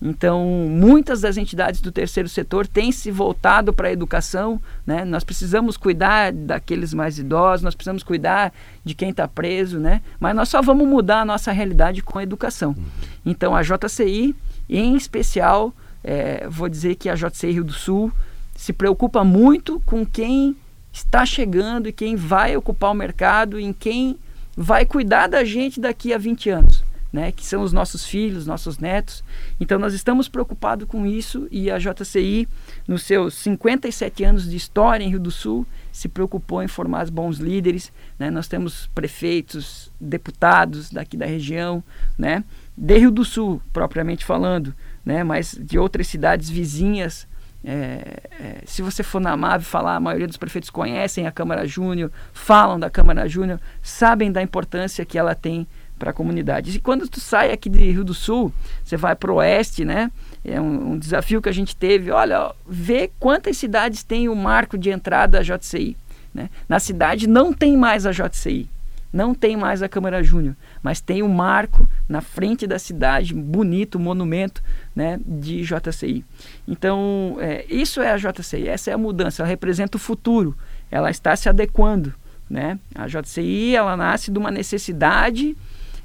Então, 0.00 0.44
muitas 0.68 1.22
das 1.22 1.36
entidades 1.36 1.80
do 1.80 1.90
terceiro 1.90 2.28
setor 2.28 2.66
têm 2.66 2.92
se 2.92 3.10
voltado 3.10 3.72
para 3.72 3.88
a 3.88 3.92
educação. 3.92 4.60
Né? 4.86 5.04
Nós 5.04 5.24
precisamos 5.24 5.76
cuidar 5.76 6.32
daqueles 6.32 6.92
mais 6.92 7.18
idosos, 7.18 7.62
nós 7.62 7.74
precisamos 7.74 8.02
cuidar 8.02 8.52
de 8.84 8.94
quem 8.94 9.10
está 9.10 9.26
preso, 9.26 9.78
né? 9.78 10.02
mas 10.20 10.36
nós 10.36 10.48
só 10.48 10.60
vamos 10.60 10.86
mudar 10.86 11.22
a 11.22 11.24
nossa 11.24 11.50
realidade 11.50 12.02
com 12.02 12.18
a 12.18 12.22
educação. 12.22 12.74
Uhum. 12.76 12.84
Então, 13.24 13.56
a 13.56 13.62
JCI, 13.62 14.34
em 14.68 14.96
especial, 14.96 15.72
é, 16.04 16.46
vou 16.48 16.68
dizer 16.68 16.96
que 16.96 17.08
a 17.08 17.14
JCI 17.14 17.52
Rio 17.52 17.64
do 17.64 17.72
Sul 17.72 18.12
se 18.54 18.72
preocupa 18.72 19.24
muito 19.24 19.80
com 19.86 20.04
quem 20.04 20.56
está 20.92 21.24
chegando 21.24 21.88
e 21.88 21.92
quem 21.92 22.16
vai 22.16 22.56
ocupar 22.56 22.90
o 22.90 22.94
mercado, 22.94 23.58
em 23.58 23.72
quem 23.72 24.18
vai 24.56 24.86
cuidar 24.86 25.26
da 25.26 25.44
gente 25.44 25.80
daqui 25.80 26.12
a 26.12 26.18
20 26.18 26.50
anos 26.50 26.85
né, 27.16 27.32
que 27.32 27.46
são 27.46 27.62
os 27.62 27.72
nossos 27.72 28.04
filhos, 28.04 28.46
nossos 28.46 28.78
netos. 28.78 29.24
Então 29.58 29.78
nós 29.78 29.94
estamos 29.94 30.28
preocupados 30.28 30.86
com 30.86 31.06
isso 31.06 31.48
e 31.50 31.70
a 31.70 31.78
JCI, 31.78 32.46
nos 32.86 33.04
seus 33.04 33.32
57 33.36 34.22
anos 34.22 34.50
de 34.50 34.54
história 34.54 35.02
em 35.02 35.08
Rio 35.08 35.18
do 35.18 35.30
Sul, 35.30 35.66
se 35.90 36.10
preocupou 36.10 36.62
em 36.62 36.68
formar 36.68 37.10
bons 37.10 37.38
líderes. 37.38 37.90
Né? 38.18 38.30
Nós 38.30 38.48
temos 38.48 38.90
prefeitos, 38.94 39.90
deputados 39.98 40.90
daqui 40.90 41.16
da 41.16 41.24
região, 41.24 41.82
né? 42.18 42.44
de 42.76 42.98
Rio 42.98 43.10
do 43.10 43.24
Sul, 43.24 43.62
propriamente 43.72 44.22
falando, 44.22 44.74
né? 45.02 45.24
mas 45.24 45.58
de 45.58 45.78
outras 45.78 46.08
cidades 46.08 46.50
vizinhas. 46.50 47.26
É, 47.64 48.20
é, 48.38 48.62
se 48.66 48.82
você 48.82 49.02
for 49.02 49.20
na 49.20 49.34
MAV 49.38 49.64
falar, 49.64 49.96
a 49.96 50.00
maioria 50.00 50.26
dos 50.26 50.36
prefeitos 50.36 50.68
conhecem 50.68 51.26
a 51.26 51.32
Câmara 51.32 51.66
Júnior, 51.66 52.12
falam 52.34 52.78
da 52.78 52.90
Câmara 52.90 53.26
Júnior, 53.26 53.58
sabem 53.82 54.30
da 54.30 54.42
importância 54.42 55.02
que 55.06 55.18
ela 55.18 55.34
tem 55.34 55.66
para 55.98 56.10
a 56.10 56.14
comunidade. 56.14 56.76
E 56.76 56.80
quando 56.80 57.08
tu 57.08 57.20
sai 57.20 57.52
aqui 57.52 57.68
de 57.68 57.78
Rio 57.78 58.04
do 58.04 58.14
Sul, 58.14 58.52
você 58.84 58.96
vai 58.96 59.16
para 59.16 59.32
o 59.32 59.36
oeste, 59.36 59.84
né? 59.84 60.10
É 60.44 60.60
um, 60.60 60.92
um, 60.92 60.98
desafio 60.98 61.42
que 61.42 61.48
a 61.48 61.52
gente 61.52 61.74
teve. 61.74 62.10
Olha, 62.10 62.52
vê 62.66 63.10
quantas 63.18 63.56
cidades 63.56 64.02
tem 64.02 64.28
o 64.28 64.34
marco 64.34 64.78
de 64.78 64.90
entrada 64.90 65.38
da 65.38 65.42
JCI. 65.42 65.96
Né? 66.32 66.50
Na 66.68 66.78
cidade 66.78 67.26
não 67.26 67.52
tem 67.52 67.76
mais 67.76 68.04
a 68.04 68.12
JCI, 68.12 68.68
não 69.10 69.34
tem 69.34 69.56
mais 69.56 69.82
a 69.82 69.88
Câmara 69.88 70.22
Júnior, 70.22 70.54
mas 70.82 71.00
tem 71.00 71.22
o 71.22 71.28
marco 71.28 71.88
na 72.06 72.20
frente 72.20 72.66
da 72.66 72.78
cidade, 72.78 73.32
bonito, 73.32 73.98
monumento 73.98 74.62
né, 74.94 75.18
de 75.26 75.62
JCI. 75.62 76.22
Então, 76.68 77.38
é, 77.40 77.64
isso 77.70 78.02
é 78.02 78.12
a 78.12 78.18
JCI, 78.18 78.68
essa 78.68 78.90
é 78.90 78.94
a 78.94 78.98
mudança, 78.98 79.42
ela 79.42 79.48
representa 79.48 79.96
o 79.96 80.00
futuro, 80.00 80.54
ela 80.90 81.10
está 81.10 81.34
se 81.34 81.48
adequando. 81.48 82.14
Né? 82.48 82.78
A 82.94 83.08
JCI 83.08 83.74
ela 83.74 83.96
nasce 83.96 84.30
de 84.30 84.38
uma 84.38 84.50
necessidade 84.50 85.56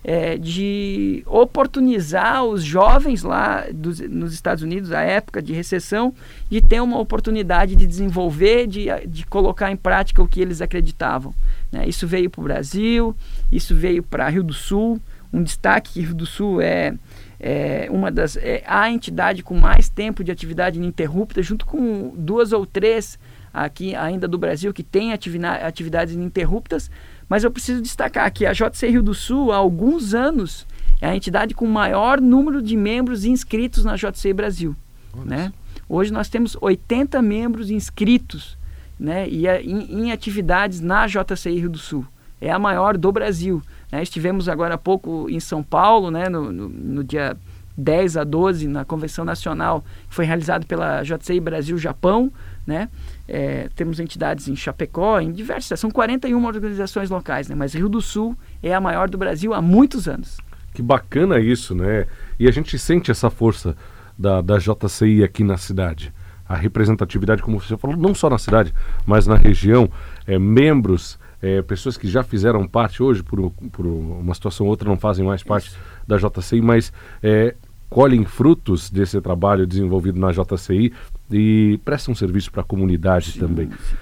é, 0.03 0.37
de 0.37 1.23
oportunizar 1.27 2.43
os 2.43 2.63
jovens 2.63 3.23
lá 3.23 3.65
dos, 3.71 3.99
nos 3.99 4.33
Estados 4.33 4.63
Unidos, 4.63 4.91
à 4.91 5.01
época 5.01 5.41
de 5.41 5.53
recessão, 5.53 6.13
de 6.49 6.61
ter 6.61 6.81
uma 6.81 6.99
oportunidade 6.99 7.75
de 7.75 7.85
desenvolver, 7.85 8.67
de, 8.67 8.87
de 9.07 9.25
colocar 9.25 9.71
em 9.71 9.77
prática 9.77 10.21
o 10.21 10.27
que 10.27 10.41
eles 10.41 10.61
acreditavam. 10.61 11.33
Né? 11.71 11.87
Isso 11.87 12.07
veio 12.07 12.29
para 12.29 12.41
o 12.41 12.43
Brasil, 12.43 13.15
isso 13.51 13.75
veio 13.75 14.01
para 14.01 14.27
Rio 14.29 14.43
do 14.43 14.53
Sul. 14.53 14.99
Um 15.31 15.43
destaque 15.43 15.93
que 15.93 16.01
Rio 16.01 16.15
do 16.15 16.25
Sul 16.25 16.59
é, 16.59 16.93
é 17.39 17.87
uma 17.89 18.11
das 18.11 18.35
é 18.35 18.63
a 18.65 18.89
entidade 18.91 19.43
com 19.43 19.57
mais 19.57 19.87
tempo 19.87 20.23
de 20.23 20.31
atividade 20.31 20.77
ininterrupta, 20.77 21.41
junto 21.41 21.65
com 21.65 22.13
duas 22.17 22.51
ou 22.51 22.65
três 22.65 23.17
aqui 23.53 23.95
ainda 23.95 24.27
do 24.27 24.37
Brasil 24.37 24.73
que 24.73 24.83
tem 24.83 25.11
atividades 25.13 26.13
ininterruptas, 26.13 26.89
mas 27.31 27.45
eu 27.45 27.49
preciso 27.49 27.81
destacar 27.81 28.29
que 28.29 28.45
a 28.45 28.51
JC 28.51 28.89
Rio 28.89 29.01
do 29.01 29.13
Sul, 29.13 29.53
há 29.53 29.55
alguns 29.55 30.13
anos, 30.13 30.67
é 30.99 31.07
a 31.07 31.15
entidade 31.15 31.53
com 31.53 31.65
maior 31.65 32.19
número 32.19 32.61
de 32.61 32.75
membros 32.75 33.23
inscritos 33.23 33.85
na 33.85 33.95
JC 33.95 34.33
Brasil. 34.33 34.75
Né? 35.15 35.53
Hoje 35.87 36.11
nós 36.11 36.27
temos 36.27 36.57
80 36.59 37.21
membros 37.21 37.71
inscritos 37.71 38.57
né? 38.99 39.29
e 39.29 39.47
a, 39.47 39.61
em, 39.61 40.07
em, 40.07 40.11
atividades 40.11 40.81
na 40.81 41.07
JC 41.07 41.51
Rio 41.51 41.69
do 41.69 41.77
Sul. 41.77 42.05
É 42.41 42.51
a 42.51 42.59
maior 42.59 42.97
do 42.97 43.09
Brasil. 43.13 43.61
Né? 43.89 44.03
Estivemos 44.03 44.49
agora 44.49 44.73
há 44.73 44.77
pouco 44.77 45.29
em 45.29 45.39
São 45.39 45.63
Paulo, 45.63 46.11
né? 46.11 46.27
no, 46.27 46.51
no, 46.51 46.67
no 46.67 47.01
dia 47.01 47.37
10 47.77 48.17
a 48.17 48.25
12, 48.25 48.67
na 48.67 48.83
Convenção 48.83 49.23
Nacional, 49.23 49.85
que 50.09 50.15
foi 50.15 50.25
realizado 50.25 50.65
pela 50.65 51.01
JCI 51.01 51.39
Brasil-Japão, 51.39 52.29
né? 52.65 52.89
É, 53.27 53.69
temos 53.75 53.99
entidades 53.99 54.47
em 54.47 54.55
Chapecó, 54.55 55.19
em 55.19 55.31
diversas, 55.31 55.79
são 55.79 55.89
41 55.89 56.45
organizações 56.45 57.09
locais, 57.09 57.47
né? 57.47 57.55
mas 57.55 57.73
Rio 57.73 57.89
do 57.89 58.01
Sul 58.01 58.37
é 58.61 58.73
a 58.73 58.79
maior 58.79 59.09
do 59.09 59.17
Brasil 59.17 59.53
há 59.53 59.61
muitos 59.61 60.07
anos. 60.07 60.37
Que 60.73 60.81
bacana 60.81 61.39
isso, 61.39 61.75
né? 61.75 62.07
E 62.39 62.47
a 62.47 62.51
gente 62.51 62.79
sente 62.79 63.11
essa 63.11 63.29
força 63.29 63.75
da, 64.17 64.41
da 64.41 64.57
JCI 64.57 65.23
aqui 65.23 65.43
na 65.43 65.57
cidade. 65.57 66.13
A 66.47 66.55
representatividade, 66.55 67.41
como 67.41 67.59
você 67.59 67.75
falou, 67.77 67.97
não 67.97 68.13
só 68.13 68.29
na 68.29 68.37
cidade, 68.37 68.73
mas 69.05 69.27
na 69.27 69.35
região, 69.35 69.89
é, 70.25 70.39
membros, 70.39 71.19
é, 71.41 71.61
pessoas 71.61 71.97
que 71.97 72.07
já 72.07 72.23
fizeram 72.23 72.67
parte 72.67 73.01
hoje, 73.03 73.23
por, 73.23 73.51
por 73.71 73.85
uma 73.85 74.33
situação 74.33 74.65
ou 74.65 74.69
outra, 74.69 74.87
não 74.87 74.97
fazem 74.97 75.25
mais 75.25 75.43
parte 75.43 75.69
isso. 75.69 75.79
da 76.07 76.17
JCI, 76.17 76.61
mas 76.61 76.93
é, 77.21 77.55
colhem 77.89 78.23
frutos 78.23 78.89
desse 78.89 79.19
trabalho 79.19 79.67
desenvolvido 79.67 80.17
na 80.17 80.31
JCI 80.31 80.93
e 81.31 81.79
prestam 81.83 82.13
serviço 82.15 82.51
para 82.51 82.61
a 82.61 82.65
comunidade 82.65 83.31
sim, 83.31 83.39
também. 83.39 83.69
Sim. 83.69 83.95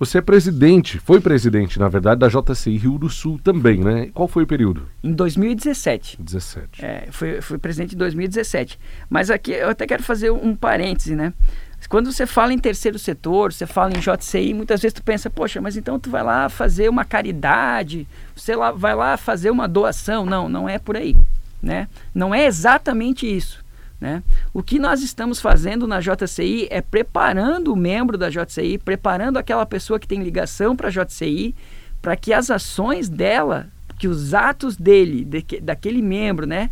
Você 0.00 0.16
é 0.16 0.22
presidente, 0.22 0.98
foi 0.98 1.20
presidente, 1.20 1.78
na 1.78 1.86
verdade, 1.86 2.20
da 2.20 2.28
JCI 2.28 2.74
Rio 2.78 2.96
do 2.96 3.10
Sul 3.10 3.38
também, 3.38 3.80
né? 3.80 4.08
Qual 4.14 4.26
foi 4.26 4.44
o 4.44 4.46
período? 4.46 4.88
Em 5.04 5.12
2017. 5.12 6.16
17. 6.18 6.82
É, 6.82 7.08
fui, 7.10 7.42
fui 7.42 7.58
presidente 7.58 7.94
em 7.94 7.98
2017. 7.98 8.78
Mas 9.10 9.30
aqui 9.30 9.52
eu 9.52 9.68
até 9.68 9.86
quero 9.86 10.02
fazer 10.02 10.30
um 10.30 10.56
parêntese, 10.56 11.14
né? 11.14 11.34
Quando 11.86 12.10
você 12.10 12.24
fala 12.24 12.54
em 12.54 12.58
terceiro 12.58 12.98
setor, 12.98 13.52
você 13.52 13.66
fala 13.66 13.92
em 13.92 14.00
JCI, 14.00 14.54
muitas 14.54 14.80
vezes 14.80 14.94
tu 14.94 15.02
pensa, 15.02 15.28
poxa, 15.28 15.60
mas 15.60 15.76
então 15.76 15.98
tu 15.98 16.08
vai 16.08 16.22
lá 16.22 16.48
fazer 16.48 16.88
uma 16.88 17.04
caridade, 17.04 18.08
você 18.34 18.56
lá, 18.56 18.72
vai 18.72 18.94
lá 18.94 19.18
fazer 19.18 19.50
uma 19.50 19.68
doação. 19.68 20.24
Não, 20.24 20.48
não 20.48 20.66
é 20.66 20.78
por 20.78 20.96
aí. 20.96 21.14
Né? 21.62 21.88
Não 22.14 22.34
é 22.34 22.46
exatamente 22.46 23.26
isso. 23.26 23.59
Né? 24.00 24.22
O 24.54 24.62
que 24.62 24.78
nós 24.78 25.02
estamos 25.02 25.40
fazendo 25.40 25.86
na 25.86 26.00
JCI 26.00 26.68
é 26.70 26.80
preparando 26.80 27.72
o 27.72 27.76
membro 27.76 28.16
da 28.16 28.30
JCI, 28.30 28.78
preparando 28.78 29.36
aquela 29.36 29.66
pessoa 29.66 30.00
que 30.00 30.08
tem 30.08 30.22
ligação 30.22 30.74
para 30.74 30.88
a 30.88 30.90
JCI, 30.90 31.54
para 32.00 32.16
que 32.16 32.32
as 32.32 32.50
ações 32.50 33.10
dela, 33.10 33.68
que 33.98 34.08
os 34.08 34.32
atos 34.32 34.76
dele, 34.76 35.24
de, 35.24 35.60
daquele 35.60 36.00
membro, 36.00 36.46
né? 36.46 36.70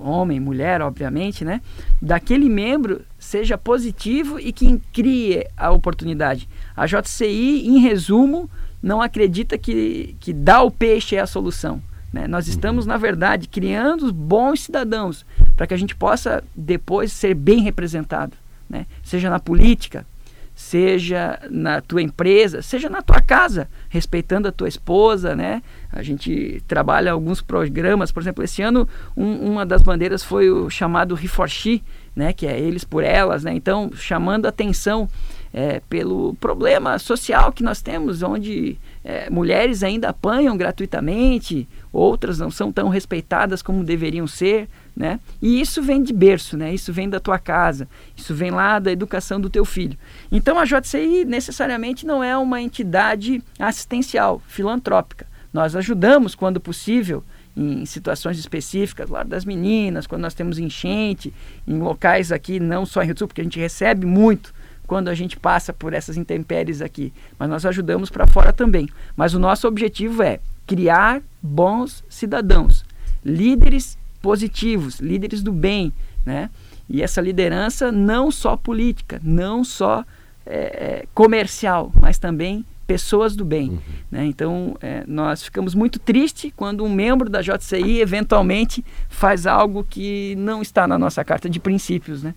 homem, 0.00 0.38
mulher, 0.38 0.80
obviamente, 0.80 1.44
né? 1.44 1.60
daquele 2.00 2.48
membro 2.48 3.02
seja 3.18 3.58
positivo 3.58 4.38
e 4.38 4.52
que 4.52 4.80
crie 4.92 5.46
a 5.56 5.70
oportunidade. 5.70 6.48
A 6.76 6.86
JCI, 6.86 7.66
em 7.66 7.78
resumo, 7.78 8.50
não 8.82 9.02
acredita 9.02 9.58
que, 9.58 10.16
que 10.20 10.32
dar 10.32 10.62
o 10.62 10.70
peixe 10.70 11.16
é 11.16 11.20
a 11.20 11.26
solução. 11.26 11.82
Né? 12.12 12.26
Nós 12.26 12.46
uhum. 12.46 12.52
estamos, 12.52 12.86
na 12.86 12.96
verdade, 12.96 13.48
criando 13.48 14.12
bons 14.12 14.62
cidadãos 14.62 15.26
para 15.58 15.66
que 15.66 15.74
a 15.74 15.76
gente 15.76 15.96
possa 15.96 16.42
depois 16.54 17.10
ser 17.10 17.34
bem 17.34 17.62
representado, 17.62 18.32
né? 18.70 18.86
seja 19.02 19.28
na 19.28 19.40
política, 19.40 20.06
seja 20.54 21.36
na 21.50 21.80
tua 21.80 22.00
empresa, 22.00 22.62
seja 22.62 22.88
na 22.88 23.02
tua 23.02 23.20
casa, 23.20 23.68
respeitando 23.88 24.46
a 24.46 24.52
tua 24.52 24.68
esposa, 24.68 25.34
né? 25.34 25.62
A 25.92 26.02
gente 26.02 26.62
trabalha 26.66 27.10
alguns 27.10 27.40
programas, 27.40 28.12
por 28.12 28.22
exemplo, 28.22 28.44
esse 28.44 28.62
ano 28.62 28.88
um, 29.16 29.50
uma 29.50 29.66
das 29.66 29.82
bandeiras 29.82 30.22
foi 30.22 30.48
o 30.48 30.70
chamado 30.70 31.14
Reforchi, 31.14 31.82
né? 32.14 32.32
Que 32.32 32.46
é 32.46 32.58
eles 32.58 32.84
por 32.84 33.02
elas, 33.02 33.42
né? 33.42 33.52
Então, 33.52 33.90
chamando 33.94 34.46
atenção 34.46 35.08
é, 35.52 35.80
pelo 35.88 36.34
problema 36.34 36.98
social 36.98 37.52
que 37.52 37.62
nós 37.62 37.80
temos, 37.80 38.22
onde 38.22 38.78
é, 39.04 39.30
mulheres 39.30 39.82
ainda 39.82 40.08
apanham 40.08 40.56
gratuitamente, 40.56 41.68
outras 41.92 42.38
não 42.38 42.50
são 42.50 42.72
tão 42.72 42.88
respeitadas 42.88 43.62
como 43.62 43.84
deveriam 43.84 44.26
ser, 44.26 44.68
né? 44.98 45.20
E 45.40 45.60
isso 45.60 45.80
vem 45.80 46.02
de 46.02 46.12
berço, 46.12 46.56
né? 46.56 46.74
Isso 46.74 46.92
vem 46.92 47.08
da 47.08 47.20
tua 47.20 47.38
casa, 47.38 47.88
isso 48.16 48.34
vem 48.34 48.50
lá 48.50 48.80
da 48.80 48.90
educação 48.90 49.40
do 49.40 49.48
teu 49.48 49.64
filho. 49.64 49.96
Então 50.30 50.58
a 50.58 50.64
JCI 50.64 51.24
necessariamente 51.24 52.04
não 52.04 52.22
é 52.22 52.36
uma 52.36 52.60
entidade 52.60 53.40
assistencial, 53.60 54.42
filantrópica. 54.48 55.24
Nós 55.52 55.76
ajudamos 55.76 56.34
quando 56.34 56.58
possível 56.58 57.22
em 57.56 57.86
situações 57.86 58.40
específicas, 58.40 59.08
lá 59.08 59.22
das 59.22 59.44
meninas, 59.44 60.04
quando 60.04 60.22
nós 60.22 60.34
temos 60.34 60.58
enchente, 60.58 61.32
em 61.66 61.78
locais 61.78 62.32
aqui, 62.32 62.58
não 62.58 62.84
só 62.84 63.00
em 63.00 63.06
Rio 63.06 63.14
do 63.14 63.18
Sul, 63.18 63.28
porque 63.28 63.40
a 63.40 63.44
gente 63.44 63.58
recebe 63.58 64.04
muito 64.04 64.52
quando 64.84 65.08
a 65.08 65.14
gente 65.14 65.36
passa 65.36 65.72
por 65.72 65.92
essas 65.92 66.16
intempéries 66.16 66.82
aqui, 66.82 67.12
mas 67.38 67.48
nós 67.48 67.64
ajudamos 67.64 68.10
para 68.10 68.26
fora 68.26 68.52
também. 68.52 68.88
Mas 69.16 69.32
o 69.32 69.38
nosso 69.38 69.68
objetivo 69.68 70.22
é 70.22 70.40
criar 70.66 71.22
bons 71.40 72.02
cidadãos, 72.08 72.84
líderes 73.24 73.96
positivos, 74.20 75.00
líderes 75.00 75.42
do 75.42 75.52
bem, 75.52 75.92
né? 76.24 76.50
E 76.88 77.02
essa 77.02 77.20
liderança 77.20 77.92
não 77.92 78.30
só 78.30 78.56
política, 78.56 79.20
não 79.22 79.62
só 79.62 80.04
é, 80.46 80.56
é, 80.56 81.06
comercial, 81.12 81.92
mas 82.00 82.18
também 82.18 82.64
pessoas 82.86 83.36
do 83.36 83.44
bem. 83.44 83.68
Uhum. 83.68 83.78
Né? 84.10 84.24
Então, 84.24 84.74
é, 84.80 85.04
nós 85.06 85.42
ficamos 85.42 85.74
muito 85.74 85.98
tristes 85.98 86.50
quando 86.56 86.82
um 86.82 86.88
membro 86.88 87.28
da 87.28 87.42
JCI 87.42 88.00
eventualmente 88.00 88.82
faz 89.10 89.46
algo 89.46 89.84
que 89.84 90.34
não 90.36 90.62
está 90.62 90.88
na 90.88 90.98
nossa 90.98 91.22
carta 91.22 91.50
de 91.50 91.60
princípios. 91.60 92.22
Né? 92.22 92.34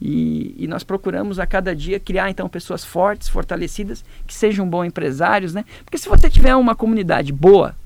E, 0.00 0.54
e, 0.58 0.66
nós 0.66 0.82
procuramos 0.82 1.38
a 1.38 1.46
cada 1.46 1.76
dia 1.76 2.00
criar 2.00 2.30
então 2.30 2.48
pessoas 2.48 2.82
fortes, 2.82 3.28
fortalecidas, 3.28 4.02
que 4.26 4.32
sejam 4.32 4.66
bons 4.66 4.86
empresários, 4.86 5.52
né? 5.52 5.66
Porque 5.84 5.98
se 5.98 6.08
você 6.08 6.30
tiver 6.30 6.56
uma 6.56 6.74
comunidade 6.74 7.30
boa, 7.30 7.76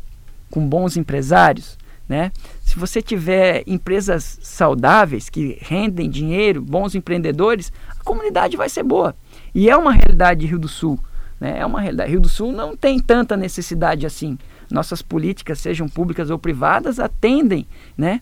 com 0.49 0.65
bons 0.65 0.97
empresários, 0.97 1.77
né? 2.09 2.31
Se 2.63 2.79
você 2.79 3.01
tiver 3.01 3.63
empresas 3.67 4.39
saudáveis 4.43 5.31
que 5.31 5.59
rendem 5.61 6.11
dinheiro, 6.11 6.61
bons 6.61 6.95
empreendedores, 6.95 7.73
a 7.89 8.05
comunidade 8.05 8.57
vai 8.57 8.69
ser 8.69 8.83
boa. 8.83 9.15
E 9.55 9.71
é 9.71 9.77
uma 9.77 9.93
realidade 9.93 10.41
de 10.41 10.47
Rio 10.47 10.59
do 10.59 10.69
Sul. 10.69 10.99
Né? 11.41 11.59
É 11.59 11.67
uma 11.67 11.81
realidade. 11.81 12.11
Rio 12.11 12.21
do 12.21 12.29
Sul 12.29 12.53
não 12.53 12.77
tem 12.77 12.99
tanta 13.01 13.37
necessidade 13.37 14.05
assim. 14.05 14.39
Nossas 14.71 15.03
políticas, 15.03 15.61
sejam 15.61 15.89
públicas 15.89 16.31
ou 16.31 16.39
privadas, 16.39 16.99
atendem, 16.99 17.67
né? 17.97 18.21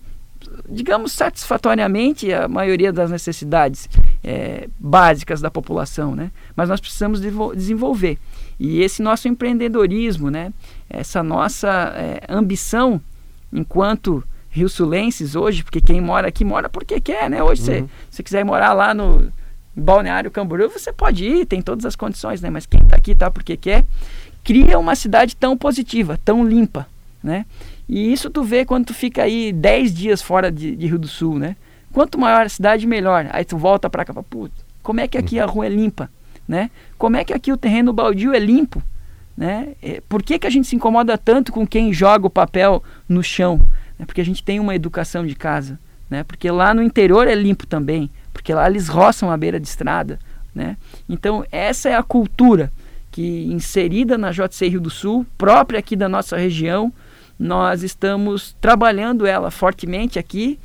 digamos, 0.68 1.12
satisfatoriamente 1.12 2.32
a 2.32 2.48
maioria 2.48 2.92
das 2.92 3.10
necessidades 3.10 3.88
é, 4.24 4.68
básicas 4.78 5.40
da 5.40 5.50
população, 5.50 6.16
né? 6.16 6.30
Mas 6.56 6.68
nós 6.68 6.80
precisamos 6.80 7.20
desenvolver. 7.20 8.18
E 8.58 8.80
esse 8.80 9.02
nosso 9.02 9.28
empreendedorismo, 9.28 10.30
né? 10.30 10.52
Essa 10.90 11.22
nossa 11.22 11.92
é, 11.96 12.20
ambição 12.28 13.00
enquanto 13.52 14.24
rio-sulenses 14.50 15.34
hoje, 15.34 15.64
porque 15.64 15.80
quem 15.80 16.00
mora 16.00 16.28
aqui 16.28 16.44
mora 16.44 16.68
porque 16.68 17.00
quer, 17.00 17.28
né? 17.30 17.42
Hoje, 17.42 17.70
uhum. 17.70 17.88
se 18.10 18.22
quiser 18.22 18.44
morar 18.44 18.72
lá 18.74 18.92
no 18.92 19.32
Balneário 19.74 20.30
Camboriú, 20.30 20.68
você 20.68 20.92
pode 20.92 21.24
ir, 21.24 21.46
tem 21.46 21.62
todas 21.62 21.86
as 21.86 21.96
condições, 21.96 22.40
né? 22.40 22.50
Mas 22.50 22.66
quem 22.66 22.80
está 22.80 22.96
aqui 22.96 23.12
está 23.12 23.30
porque 23.30 23.56
quer. 23.56 23.84
Cria 24.44 24.78
uma 24.78 24.94
cidade 24.94 25.36
tão 25.36 25.56
positiva, 25.56 26.18
tão 26.24 26.46
limpa, 26.46 26.86
né? 27.22 27.46
E 27.88 28.12
isso 28.12 28.28
tu 28.28 28.42
vê 28.42 28.64
quando 28.64 28.86
tu 28.86 28.94
fica 28.94 29.22
aí 29.22 29.52
10 29.52 29.94
dias 29.94 30.20
fora 30.20 30.50
de, 30.50 30.76
de, 30.76 30.86
Rio 30.86 30.98
do 30.98 31.08
Sul, 31.08 31.38
né? 31.38 31.56
Quanto 31.92 32.18
maior 32.18 32.44
a 32.44 32.48
cidade, 32.48 32.86
melhor. 32.86 33.28
Aí 33.30 33.44
tu 33.44 33.56
volta 33.56 33.88
para 33.88 34.04
cá, 34.04 34.12
putz, 34.22 34.54
como 34.82 35.00
é 35.00 35.08
que 35.08 35.16
aqui 35.16 35.38
a 35.38 35.46
rua 35.46 35.66
é 35.66 35.68
limpa, 35.68 36.10
né? 36.46 36.70
Como 36.98 37.16
é 37.16 37.24
que 37.24 37.32
aqui 37.32 37.52
o 37.52 37.56
terreno 37.56 37.92
baldio 37.92 38.34
é 38.34 38.38
limpo, 38.38 38.82
né? 39.36 39.74
É, 39.82 40.02
por 40.08 40.22
que, 40.22 40.38
que 40.38 40.46
a 40.46 40.50
gente 40.50 40.68
se 40.68 40.76
incomoda 40.76 41.16
tanto 41.16 41.52
com 41.52 41.66
quem 41.66 41.92
joga 41.92 42.26
o 42.26 42.30
papel 42.30 42.82
no 43.08 43.22
chão? 43.22 43.60
É 43.98 44.04
porque 44.04 44.20
a 44.20 44.24
gente 44.24 44.42
tem 44.42 44.60
uma 44.60 44.74
educação 44.74 45.26
de 45.26 45.34
casa, 45.34 45.78
né? 46.08 46.24
Porque 46.24 46.50
lá 46.50 46.74
no 46.74 46.82
interior 46.82 47.26
é 47.26 47.34
limpo 47.34 47.66
também, 47.66 48.10
porque 48.32 48.52
lá 48.52 48.68
eles 48.68 48.88
roçam 48.88 49.30
a 49.30 49.36
beira 49.36 49.60
de 49.60 49.66
estrada, 49.66 50.18
né? 50.54 50.76
Então 51.08 51.44
essa 51.50 51.88
é 51.88 51.94
a 51.94 52.02
cultura 52.02 52.72
que 53.10 53.44
inserida 53.52 54.16
na 54.16 54.30
JC 54.30 54.68
Rio 54.68 54.80
do 54.80 54.90
Sul, 54.90 55.26
própria 55.36 55.78
aqui 55.78 55.94
da 55.94 56.08
nossa 56.08 56.36
região, 56.36 56.92
nós 57.38 57.82
estamos 57.82 58.56
trabalhando 58.60 59.26
ela 59.26 59.50
fortemente 59.50 60.18
aqui 60.18 60.58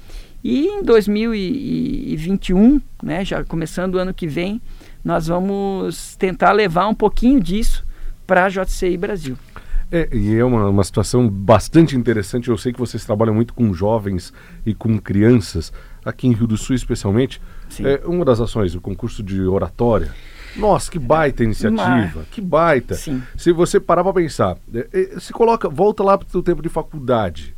e 0.44 0.68
em 0.68 0.84
2021, 0.84 2.80
né, 3.04 3.26
já 3.26 3.44
começando 3.44 3.96
o 3.96 3.98
ano 3.98 4.14
que 4.14 4.28
vem, 4.28 4.62
nós 5.04 5.28
vamos 5.28 6.16
tentar 6.16 6.52
levar 6.52 6.88
um 6.88 6.94
pouquinho 6.94 7.40
disso 7.40 7.87
para 8.27 8.46
a 8.46 8.50
JCI 8.50 8.98
Brasil. 8.98 9.38
É, 9.89 10.10
e 10.12 10.36
é 10.36 10.43
uma, 10.43 10.67
uma 10.67 10.84
situação 10.84 11.29
bastante 11.29 11.96
interessante. 11.96 12.50
Eu 12.50 12.57
sei 12.57 12.74
que 12.74 12.79
vocês 12.79 13.05
trabalham 13.05 13.34
muito 13.34 13.53
com 13.53 13.74
jovens 13.74 14.34
e 14.65 14.74
com 14.74 15.00
crianças, 15.00 15.72
aqui 16.03 16.27
em 16.27 16.34
Rio 16.34 16.46
do 16.46 16.57
Sul 16.57 16.75
especialmente. 16.75 17.41
Sim. 17.69 17.88
É, 17.88 18.01
uma 18.05 18.25
das 18.25 18.41
ações, 18.41 18.75
o 18.75 18.81
concurso 18.81 19.24
de 19.24 19.41
oratória. 19.41 20.13
Nossa, 20.57 20.91
que 20.91 21.00
baita 21.00 21.43
iniciativa, 21.43 22.25
que 22.31 22.41
baita. 22.41 22.96
Sim. 22.96 23.22
Se 23.38 23.51
você 23.51 23.79
parar 23.79 24.03
para 24.03 24.13
pensar, 24.13 24.57
é, 24.74 24.88
é, 24.91 25.19
se 25.19 25.31
coloca, 25.31 25.69
volta 25.69 26.03
lá 26.03 26.17
para 26.17 26.38
o 26.38 26.43
tempo 26.43 26.62
de 26.62 26.69
faculdade 26.69 27.57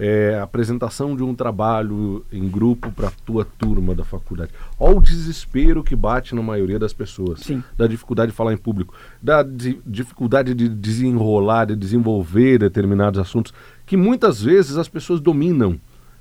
é, 0.00 0.40
apresentação 0.40 1.14
de 1.14 1.22
um 1.22 1.34
trabalho 1.34 2.24
em 2.32 2.48
grupo 2.48 2.90
para 2.90 3.08
a 3.08 3.12
tua 3.24 3.44
turma 3.44 3.94
da 3.94 4.02
faculdade. 4.02 4.50
Olha 4.78 4.96
o 4.96 5.00
desespero 5.00 5.84
que 5.84 5.94
bate 5.94 6.34
na 6.34 6.40
maioria 6.40 6.78
das 6.78 6.94
pessoas. 6.94 7.40
Sim. 7.40 7.62
Da 7.76 7.86
dificuldade 7.86 8.30
de 8.30 8.36
falar 8.36 8.54
em 8.54 8.56
público, 8.56 8.94
da 9.22 9.42
de, 9.42 9.78
dificuldade 9.86 10.54
de 10.54 10.70
desenrolar, 10.70 11.66
de 11.66 11.76
desenvolver 11.76 12.58
determinados 12.58 13.20
assuntos 13.20 13.52
que 13.84 13.94
muitas 13.94 14.40
vezes 14.40 14.78
as 14.78 14.88
pessoas 14.88 15.20
dominam 15.20 15.78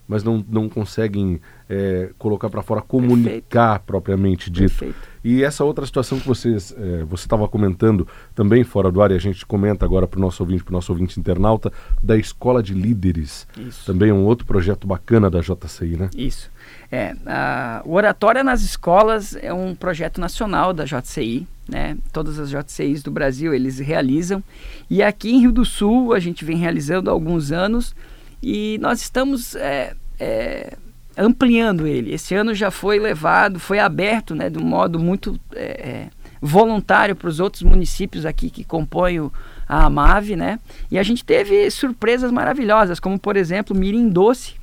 mas 0.10 0.24
não, 0.24 0.44
não 0.50 0.68
conseguem 0.68 1.40
é, 1.70 2.10
colocar 2.18 2.50
para 2.50 2.64
fora, 2.64 2.82
comunicar 2.82 3.74
Perfeito. 3.74 3.86
propriamente 3.86 4.50
dito. 4.50 4.70
Perfeito. 4.70 4.96
E 5.24 5.44
essa 5.44 5.64
outra 5.64 5.86
situação 5.86 6.20
que 6.20 6.28
vocês, 6.28 6.74
é, 6.76 7.04
você 7.04 7.26
estava 7.26 7.48
comentando 7.48 8.08
também 8.34 8.64
fora 8.64 8.92
do 8.92 9.04
ar, 9.04 9.12
e 9.12 9.14
a 9.14 9.20
gente 9.20 9.46
comenta 9.46 9.86
agora 9.86 10.08
para 10.08 10.18
o 10.18 10.22
nosso 10.22 10.42
ouvinte, 10.42 10.64
para 10.64 10.72
o 10.72 10.74
nosso 10.74 10.92
ouvinte 10.92 11.20
internauta, 11.20 11.72
da 12.02 12.18
Escola 12.18 12.64
de 12.64 12.74
Líderes. 12.74 13.48
Isso. 13.56 13.86
Também 13.86 14.10
é 14.10 14.14
um 14.14 14.26
outro 14.26 14.48
projeto 14.48 14.88
bacana 14.88 15.30
da 15.30 15.42
JCI, 15.42 15.96
né? 15.96 16.10
Isso. 16.18 16.50
É, 16.92 17.16
a, 17.28 17.84
o 17.86 17.94
Oratória 17.94 18.44
nas 18.44 18.64
Escolas 18.64 19.36
é 19.36 19.54
um 19.54 19.76
projeto 19.76 20.20
nacional 20.20 20.74
da 20.74 20.86
JCI, 20.86 21.46
né? 21.68 21.96
Todas 22.12 22.40
as 22.40 22.50
JCIs 22.50 23.04
do 23.04 23.12
Brasil 23.12 23.54
eles 23.54 23.78
realizam. 23.78 24.44
E 24.90 25.04
aqui 25.04 25.30
em 25.30 25.42
Rio 25.42 25.52
do 25.52 25.64
Sul 25.64 26.14
a 26.14 26.20
gente 26.20 26.44
vem 26.44 26.58
realizando 26.58 27.12
há 27.12 27.14
alguns 27.14 27.52
anos 27.52 27.94
e 28.42 28.78
nós 28.82 29.02
estamos 29.02 29.56
é, 29.56 29.94
é, 30.20 30.78
ampliando 31.18 31.88
ele. 31.88 32.14
Esse 32.14 32.36
ano 32.36 32.54
já 32.54 32.72
foi 32.72 33.00
levado, 33.00 33.60
foi 33.60 33.80
aberto 33.80 34.36
né, 34.36 34.50
de 34.50 34.58
um 34.58 34.64
modo 34.64 35.00
muito 35.00 35.40
é, 35.56 35.64
é 35.64 36.10
voluntário 36.42 37.16
para 37.16 37.28
os 37.28 37.40
outros 37.40 37.64
municípios 37.64 38.26
aqui 38.26 38.50
que 38.50 38.64
compõem 38.64 39.20
o, 39.20 39.32
a 39.68 39.86
AMAV, 39.86 40.36
né? 40.36 40.60
E 40.90 40.98
a 40.98 41.04
gente 41.04 41.24
teve 41.26 41.70
surpresas 41.70 42.32
maravilhosas, 42.32 43.00
como 43.00 43.20
por 43.20 43.36
exemplo 43.36 43.76
Mirim 43.76 44.10
Doce, 44.10 44.56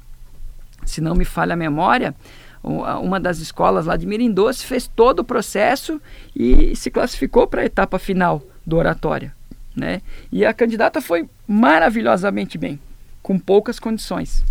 se 0.85 1.01
não 1.01 1.15
me 1.15 1.25
falha 1.25 1.53
a 1.53 1.57
memória, 1.57 2.15
uma 2.63 3.21
das 3.21 3.39
escolas 3.39 3.87
lá 3.87 3.97
de 3.97 4.07
Mirim 4.07 4.33
Doce 4.33 4.65
fez 4.65 4.89
todo 4.89 5.21
o 5.21 5.25
processo 5.25 6.01
e 6.35 6.75
se 6.75 6.91
classificou 6.91 7.47
para 7.47 7.63
a 7.63 7.67
etapa 7.67 7.99
final 7.99 8.43
do 8.67 8.77
oratória, 8.77 9.35
né? 9.75 10.01
E 10.33 10.45
a 10.45 10.53
candidata 10.53 11.01
foi 11.01 11.29
maravilhosamente 11.47 12.59
bem 12.59 12.81
com 13.23 13.39
poucas 13.39 13.79
condições. 13.79 14.43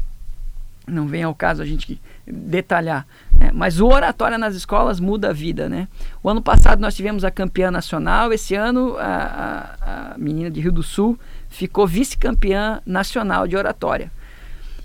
Não 0.87 1.07
vem 1.07 1.23
ao 1.23 1.33
caso 1.33 1.61
a 1.61 1.65
gente 1.65 1.99
detalhar. 2.27 3.07
Né? 3.31 3.51
Mas 3.53 3.79
o 3.79 3.87
oratória 3.87 4.37
nas 4.37 4.55
escolas 4.55 4.99
muda 4.99 5.29
a 5.29 5.33
vida. 5.33 5.67
Né? 5.67 5.87
O 6.21 6.29
ano 6.29 6.41
passado 6.41 6.79
nós 6.79 6.95
tivemos 6.95 7.23
a 7.23 7.31
campeã 7.31 7.71
nacional, 7.71 8.31
esse 8.31 8.55
ano 8.55 8.95
a, 8.97 9.75
a, 9.81 10.13
a 10.13 10.17
menina 10.17 10.49
de 10.49 10.59
Rio 10.59 10.71
do 10.71 10.83
Sul 10.83 11.19
ficou 11.49 11.87
vice-campeã 11.87 12.81
nacional 12.85 13.47
de 13.47 13.55
oratória. 13.55 14.11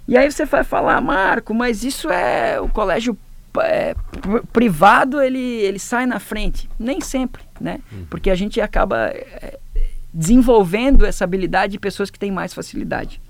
E 0.07 0.17
aí 0.17 0.31
você 0.31 0.45
vai 0.45 0.65
falar, 0.65 1.01
Marco, 1.01 1.55
mas 1.55 1.85
isso 1.85 2.11
é 2.11 2.61
o 2.61 2.69
colégio 2.69 3.17
é, 3.59 3.95
privado, 4.53 5.21
ele, 5.21 5.39
ele 5.39 5.79
sai 5.79 6.07
na 6.07 6.19
frente. 6.19 6.69
Nem 6.79 7.01
sempre, 7.01 7.43
né? 7.61 7.81
Uhum. 7.93 8.07
Porque 8.09 8.31
a 8.31 8.35
gente 8.35 8.61
acaba 8.61 9.09
é, 9.09 9.59
desenvolvendo 10.13 11.05
essa 11.05 11.25
habilidade 11.25 11.73
de 11.73 11.79
pessoas 11.79 12.11
que 12.11 12.19
têm 12.19 12.31
mais 12.31 12.53
facilidade. 12.53 13.21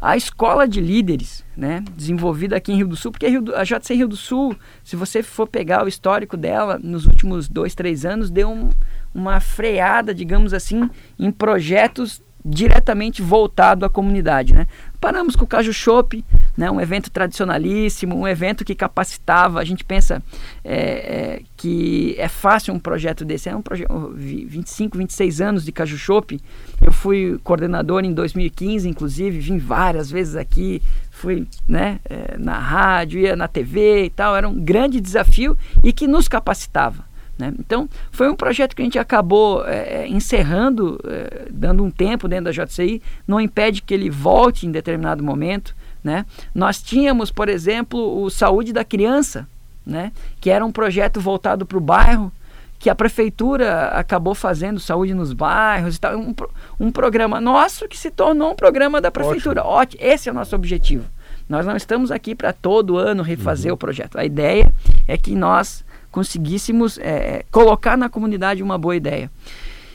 A 0.00 0.16
escola 0.16 0.68
de 0.68 0.80
líderes, 0.80 1.44
né, 1.56 1.82
desenvolvida 1.96 2.56
aqui 2.56 2.72
em 2.72 2.76
Rio 2.76 2.88
do 2.88 2.96
Sul, 2.96 3.12
porque 3.12 3.26
a 3.26 3.64
JC 3.64 3.94
Rio 3.94 4.08
do 4.08 4.16
Sul, 4.16 4.56
se 4.84 4.96
você 4.96 5.22
for 5.22 5.46
pegar 5.46 5.84
o 5.84 5.88
histórico 5.88 6.36
dela, 6.36 6.78
nos 6.82 7.06
últimos 7.06 7.48
dois, 7.48 7.74
três 7.74 8.04
anos, 8.04 8.30
deu 8.30 8.50
um, 8.50 8.70
uma 9.14 9.40
freada, 9.40 10.14
digamos 10.14 10.52
assim, 10.52 10.90
em 11.18 11.30
projetos 11.30 12.22
diretamente 12.48 13.20
voltado 13.20 13.84
à 13.84 13.90
comunidade. 13.90 14.54
Né? 14.54 14.68
Paramos 15.00 15.34
com 15.34 15.44
o 15.44 15.48
Caju 15.48 15.72
Shop, 15.72 16.24
né, 16.56 16.70
um 16.70 16.80
evento 16.80 17.10
tradicionalíssimo, 17.10 18.16
um 18.16 18.26
evento 18.26 18.64
que 18.64 18.74
capacitava. 18.74 19.58
A 19.58 19.64
gente 19.64 19.84
pensa 19.84 20.22
é, 20.64 20.76
é, 20.76 21.42
que 21.56 22.14
é 22.16 22.28
fácil 22.28 22.72
um 22.72 22.78
projeto 22.78 23.24
desse. 23.24 23.48
É 23.48 23.56
um 23.56 23.62
projeto 23.62 24.12
25, 24.16 24.96
26 24.96 25.40
anos 25.40 25.64
de 25.64 25.72
Caju 25.72 25.98
Shop. 25.98 26.40
Eu 26.80 26.92
fui 26.92 27.38
coordenador 27.42 28.04
em 28.04 28.14
2015, 28.14 28.88
inclusive, 28.88 29.38
vim 29.40 29.58
várias 29.58 30.08
vezes 30.08 30.36
aqui, 30.36 30.80
fui 31.10 31.46
né, 31.66 31.98
é, 32.04 32.36
na 32.38 32.58
rádio, 32.58 33.20
ia 33.20 33.34
na 33.34 33.48
TV 33.48 34.04
e 34.04 34.10
tal. 34.10 34.36
Era 34.36 34.48
um 34.48 34.54
grande 34.54 35.00
desafio 35.00 35.58
e 35.82 35.92
que 35.92 36.06
nos 36.06 36.28
capacitava. 36.28 37.04
Né? 37.38 37.52
Então, 37.58 37.88
foi 38.10 38.28
um 38.30 38.34
projeto 38.34 38.74
que 38.74 38.82
a 38.82 38.84
gente 38.84 38.98
acabou 38.98 39.64
é, 39.66 40.06
encerrando, 40.08 40.98
é, 41.04 41.48
dando 41.50 41.84
um 41.84 41.90
tempo 41.90 42.26
dentro 42.26 42.46
da 42.46 42.64
JCI, 42.64 43.02
não 43.26 43.40
impede 43.40 43.82
que 43.82 43.92
ele 43.92 44.08
volte 44.08 44.66
em 44.66 44.70
determinado 44.70 45.22
momento. 45.22 45.74
Né? 46.02 46.24
Nós 46.54 46.82
tínhamos, 46.82 47.30
por 47.30 47.48
exemplo, 47.48 48.22
o 48.22 48.30
Saúde 48.30 48.72
da 48.72 48.84
Criança, 48.84 49.46
né? 49.84 50.12
que 50.40 50.50
era 50.50 50.64
um 50.64 50.72
projeto 50.72 51.20
voltado 51.20 51.66
para 51.66 51.76
o 51.76 51.80
bairro, 51.80 52.32
que 52.78 52.90
a 52.90 52.94
prefeitura 52.94 53.88
acabou 53.88 54.34
fazendo 54.34 54.78
saúde 54.78 55.14
nos 55.14 55.32
bairros 55.32 55.96
e 55.96 56.00
tal. 56.00 56.16
Um, 56.18 56.34
um 56.78 56.92
programa 56.92 57.40
nosso 57.40 57.88
que 57.88 57.96
se 57.96 58.10
tornou 58.10 58.52
um 58.52 58.54
programa 58.54 59.00
da 59.00 59.10
prefeitura. 59.10 59.62
Ótimo. 59.62 59.74
Ótimo. 59.74 60.02
Esse 60.04 60.28
é 60.28 60.32
o 60.32 60.34
nosso 60.34 60.54
objetivo. 60.54 61.04
Nós 61.48 61.64
não 61.64 61.76
estamos 61.76 62.10
aqui 62.10 62.34
para 62.34 62.52
todo 62.52 62.98
ano 62.98 63.22
refazer 63.22 63.70
uhum. 63.70 63.76
o 63.76 63.78
projeto. 63.78 64.18
A 64.18 64.24
ideia 64.24 64.72
é 65.06 65.16
que 65.16 65.34
nós 65.34 65.84
conseguíssemos 66.16 66.96
é, 66.96 67.44
colocar 67.50 67.94
na 67.94 68.08
comunidade 68.08 68.62
uma 68.62 68.78
boa 68.78 68.96
ideia. 68.96 69.30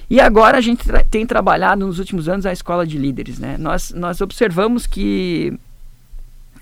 E 0.07 0.21
agora 0.21 0.60
a 0.60 0.62
gente 0.62 0.84
tra 0.86 1.03
tem 1.03 1.25
trabalhado 1.25 1.84
nos 1.84 1.97
últimos 1.97 2.29
anos 2.29 2.45
a 2.45 2.53
escola 2.53 2.86
de 2.86 2.95
líderes. 2.95 3.39
Né? 3.39 3.57
Nós, 3.57 3.89
nós 3.89 4.21
observamos 4.21 4.86
que 4.86 5.51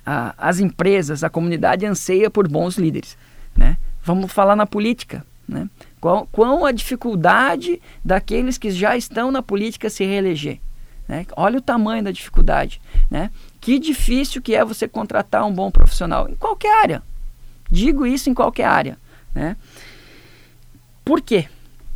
a, 0.06 0.34
as 0.38 0.62
empresas, 0.62 1.26
a 1.26 1.30
comunidade 1.30 1.86
anseia 1.86 2.30
por 2.30 2.48
bons 2.48 2.78
líderes. 2.78 3.17
Né? 3.54 3.76
Vamos 4.02 4.32
falar 4.32 4.56
na 4.56 4.65
política. 4.65 5.26
Né? 5.45 5.69
Qual, 6.00 6.26
qual 6.32 6.65
a 6.65 6.72
dificuldade 6.72 7.82
daqueles 8.06 8.58
que 8.58 8.72
já 8.72 8.95
estão 8.95 9.30
na 9.30 9.41
política 9.41 9.89
se 9.89 10.06
reeleger? 10.06 10.58
Né? 11.06 11.26
Olha 11.36 11.58
o 11.58 11.62
tamanho 11.62 12.02
da 12.02 12.12
dificuldade. 12.12 12.80
Né? 13.12 13.30
Que 13.60 13.78
difícil 13.78 14.41
que 14.41 14.56
é 14.56 14.63
você 14.63 14.88
contratar 14.88 15.45
um 15.45 15.52
bom 15.54 15.69
profissional 15.69 16.30
em 16.30 16.36
qualquer 16.36 16.82
área. 16.82 17.04
Digo 17.69 18.06
isso 18.06 18.30
em 18.30 18.34
qualquer 18.34 18.65
área. 18.65 18.98
Né? 19.34 19.56
Por 21.04 21.22
quê? 21.22 21.48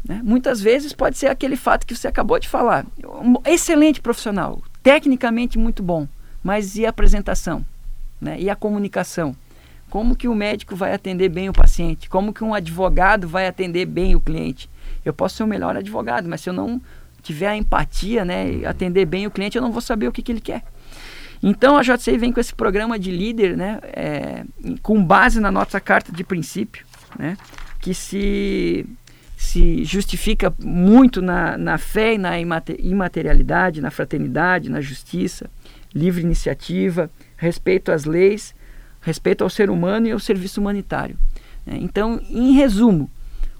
Né? 0.03 0.21
Muitas 0.23 0.61
vezes 0.61 0.93
pode 0.93 1.17
ser 1.17 1.27
aquele 1.27 1.55
fato 1.55 1.85
que 1.85 1.95
você 1.95 2.07
acabou 2.07 2.39
de 2.39 2.47
falar. 2.47 2.85
Um 3.03 3.35
excelente 3.45 4.01
profissional, 4.01 4.61
tecnicamente 4.81 5.57
muito 5.57 5.81
bom, 5.81 6.07
mas 6.43 6.75
e 6.75 6.85
a 6.85 6.89
apresentação? 6.89 7.65
Né? 8.19 8.39
E 8.39 8.49
a 8.49 8.55
comunicação? 8.55 9.35
Como 9.89 10.15
que 10.15 10.27
o 10.27 10.33
médico 10.33 10.75
vai 10.75 10.93
atender 10.93 11.29
bem 11.29 11.49
o 11.49 11.53
paciente? 11.53 12.09
Como 12.09 12.33
que 12.33 12.43
um 12.43 12.53
advogado 12.53 13.27
vai 13.27 13.47
atender 13.47 13.85
bem 13.85 14.15
o 14.15 14.19
cliente? 14.19 14.69
Eu 15.05 15.13
posso 15.13 15.37
ser 15.37 15.43
o 15.43 15.47
melhor 15.47 15.77
advogado, 15.77 16.27
mas 16.27 16.41
se 16.41 16.49
eu 16.49 16.53
não 16.53 16.81
tiver 17.21 17.47
a 17.47 17.55
empatia, 17.55 18.25
né, 18.25 18.65
atender 18.65 19.05
bem 19.05 19.25
o 19.25 19.31
cliente, 19.31 19.55
eu 19.55 19.61
não 19.61 19.71
vou 19.71 19.81
saber 19.81 20.07
o 20.07 20.11
que, 20.11 20.21
que 20.21 20.31
ele 20.31 20.41
quer. 20.41 20.63
Então 21.41 21.77
a 21.77 21.81
JCI 21.81 22.17
vem 22.17 22.31
com 22.31 22.39
esse 22.39 22.53
programa 22.53 22.97
de 22.97 23.11
líder, 23.11 23.55
né, 23.55 23.79
é, 23.83 24.43
com 24.81 25.03
base 25.03 25.39
na 25.39 25.51
nossa 25.51 25.79
carta 25.79 26.11
de 26.11 26.23
princípio, 26.23 26.85
né, 27.17 27.37
que 27.79 27.93
se, 27.93 28.85
se 29.37 29.83
justifica 29.83 30.53
muito 30.59 31.21
na, 31.21 31.57
na 31.57 31.77
fé 31.77 32.15
e 32.15 32.17
na 32.17 32.39
imaterialidade, 32.39 33.81
na 33.81 33.91
fraternidade, 33.91 34.69
na 34.69 34.81
justiça, 34.81 35.49
livre 35.93 36.21
iniciativa, 36.21 37.09
respeito 37.37 37.91
às 37.91 38.05
leis, 38.05 38.55
respeito 39.01 39.43
ao 39.43 39.49
ser 39.49 39.69
humano 39.69 40.07
e 40.07 40.11
ao 40.11 40.19
serviço 40.19 40.61
humanitário. 40.61 41.17
Né. 41.65 41.77
Então, 41.81 42.21
em 42.29 42.53
resumo, 42.53 43.09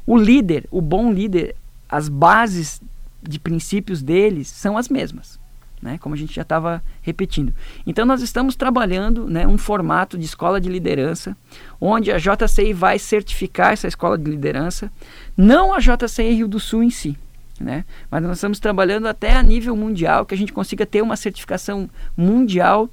o 0.06 0.18
líder, 0.18 0.66
o 0.72 0.82
bom 0.82 1.12
líder, 1.12 1.56
as 1.90 2.10
bases 2.10 2.82
de 3.22 3.40
princípios 3.40 4.02
deles 4.02 4.48
são 4.48 4.78
as 4.78 4.90
mesmas 4.90 5.43
né? 5.84 5.98
como 5.98 6.16
a 6.16 6.18
gente 6.18 6.34
já 6.34 6.44
estava 6.44 6.82
repetindo. 7.02 7.54
Então 7.86 8.06
nós 8.06 8.22
estamos 8.22 8.56
trabalhando 8.56 9.28
né, 9.28 9.46
um 9.46 9.58
formato 9.58 10.18
de 10.18 10.24
escola 10.24 10.62
de 10.62 10.70
liderança, 10.70 11.36
onde 11.80 12.10
a 12.10 12.18
JCI 12.18 12.72
vai 12.72 12.98
certificar 12.98 13.74
essa 13.74 13.88
escola 13.88 14.18
de 14.18 14.32
liderança, 14.32 14.90
não 15.36 15.74
a 15.74 15.80
JCI 15.80 16.36
Rio 16.36 16.48
do 16.48 16.60
Sul 16.60 16.84
em 16.84 16.90
si, 16.90 17.18
né? 17.60 17.84
mas 18.10 18.24
nós 18.24 18.38
estamos 18.38 18.62
trabalhando 18.62 19.08
até 19.08 19.36
a 19.36 19.44
nível 19.44 19.76
mundial, 19.76 20.26
que 20.26 20.34
a 20.34 20.38
gente 20.38 20.54
consiga 20.54 20.86
ter 20.86 21.02
uma 21.02 21.18
certificação 21.18 21.90
mundial 22.16 22.90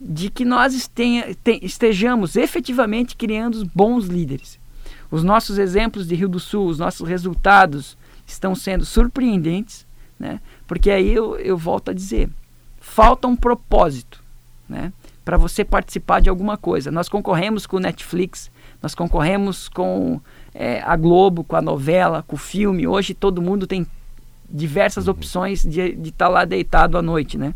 de 0.00 0.30
que 0.30 0.44
nós 0.44 0.90
estejamos 1.60 2.36
efetivamente 2.36 3.16
criando 3.16 3.68
bons 3.74 4.06
líderes. 4.06 4.60
Os 5.10 5.24
nossos 5.24 5.58
exemplos 5.58 6.06
de 6.06 6.14
Rio 6.14 6.28
do 6.28 6.38
Sul, 6.38 6.68
os 6.68 6.78
nossos 6.78 7.08
resultados 7.08 7.98
estão 8.24 8.54
sendo 8.54 8.84
surpreendentes, 8.84 9.88
né? 10.18 10.40
Porque 10.68 10.90
aí 10.90 11.12
eu, 11.12 11.36
eu 11.38 11.56
volto 11.56 11.90
a 11.90 11.94
dizer, 11.94 12.28
falta 12.78 13.26
um 13.26 13.34
propósito, 13.34 14.22
né? 14.68 14.92
Para 15.24 15.38
você 15.38 15.64
participar 15.64 16.20
de 16.20 16.28
alguma 16.28 16.56
coisa. 16.56 16.90
Nós 16.90 17.08
concorremos 17.08 17.66
com 17.66 17.78
o 17.78 17.80
Netflix, 17.80 18.50
nós 18.82 18.94
concorremos 18.94 19.68
com 19.68 20.20
é, 20.54 20.80
a 20.82 20.94
Globo, 20.94 21.42
com 21.42 21.56
a 21.56 21.62
novela, 21.62 22.22
com 22.22 22.36
o 22.36 22.38
filme. 22.38 22.86
Hoje 22.86 23.14
todo 23.14 23.42
mundo 23.42 23.66
tem 23.66 23.86
diversas 24.48 25.06
uhum. 25.06 25.14
opções 25.14 25.62
de 25.62 25.80
estar 25.80 26.26
tá 26.26 26.28
lá 26.28 26.44
deitado 26.44 26.96
à 26.96 27.02
noite, 27.02 27.36
né? 27.36 27.54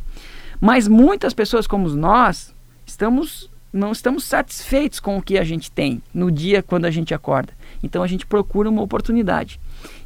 Mas 0.58 0.88
muitas 0.88 1.34
pessoas 1.34 1.66
como 1.66 1.88
nós 1.90 2.54
estamos 2.86 3.50
não 3.72 3.90
estamos 3.90 4.24
satisfeitos 4.24 5.00
com 5.00 5.16
o 5.16 5.22
que 5.22 5.38
a 5.38 5.44
gente 5.44 5.70
tem 5.70 6.02
no 6.12 6.30
dia 6.30 6.62
quando 6.62 6.84
a 6.84 6.90
gente 6.90 7.14
acorda. 7.14 7.54
Então 7.82 8.02
a 8.02 8.06
gente 8.06 8.26
procura 8.26 8.68
uma 8.68 8.82
oportunidade. 8.82 9.58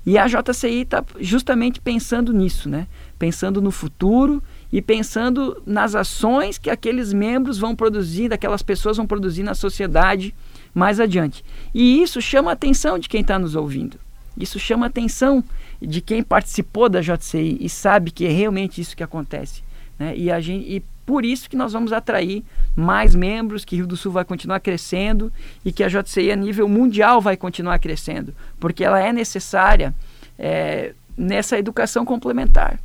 E 0.06 0.16
a 0.16 0.28
JCI 0.28 0.82
está 0.82 1.04
justamente 1.18 1.80
pensando 1.80 2.32
nisso, 2.32 2.68
né? 2.68 2.86
Pensando 3.18 3.60
no 3.60 3.72
futuro 3.72 4.40
e 4.72 4.80
pensando 4.80 5.60
nas 5.66 5.96
ações 5.96 6.58
que 6.58 6.70
aqueles 6.70 7.12
membros 7.12 7.58
vão 7.58 7.74
produzir, 7.74 8.28
daquelas 8.28 8.62
pessoas 8.62 8.96
vão 8.96 9.06
produzir 9.06 9.42
na 9.42 9.54
sociedade 9.54 10.32
mais 10.72 11.00
adiante. 11.00 11.44
E 11.74 12.00
isso 12.00 12.22
chama 12.22 12.50
a 12.50 12.54
atenção 12.54 13.00
de 13.00 13.08
quem 13.08 13.20
está 13.20 13.36
nos 13.36 13.56
ouvindo. 13.56 13.98
Isso 14.38 14.60
chama 14.60 14.86
a 14.86 14.88
atenção 14.88 15.42
de 15.82 16.00
quem 16.00 16.22
participou 16.22 16.88
da 16.88 17.00
JCI 17.00 17.58
e 17.60 17.68
sabe 17.68 18.12
que 18.12 18.26
é 18.26 18.30
realmente 18.30 18.80
isso 18.80 18.96
que 18.96 19.02
acontece. 19.02 19.64
Né? 19.98 20.16
E, 20.16 20.30
a 20.30 20.38
gente, 20.40 20.70
e 20.70 20.82
por 21.06 21.24
isso 21.24 21.48
que 21.48 21.56
nós 21.56 21.72
vamos 21.72 21.92
atrair 21.92 22.44
mais 22.74 23.14
membros, 23.14 23.64
que 23.64 23.76
Rio 23.76 23.86
do 23.86 23.96
Sul 23.96 24.10
vai 24.10 24.24
continuar 24.24 24.58
crescendo 24.58 25.32
e 25.64 25.70
que 25.70 25.84
a 25.84 25.88
JCI 25.88 26.32
a 26.32 26.36
nível 26.36 26.68
mundial 26.68 27.20
vai 27.20 27.36
continuar 27.36 27.78
crescendo, 27.78 28.34
porque 28.58 28.84
ela 28.84 29.00
é 29.00 29.12
necessária 29.12 29.94
é, 30.36 30.92
nessa 31.16 31.56
educação 31.56 32.04
complementar. 32.04 32.80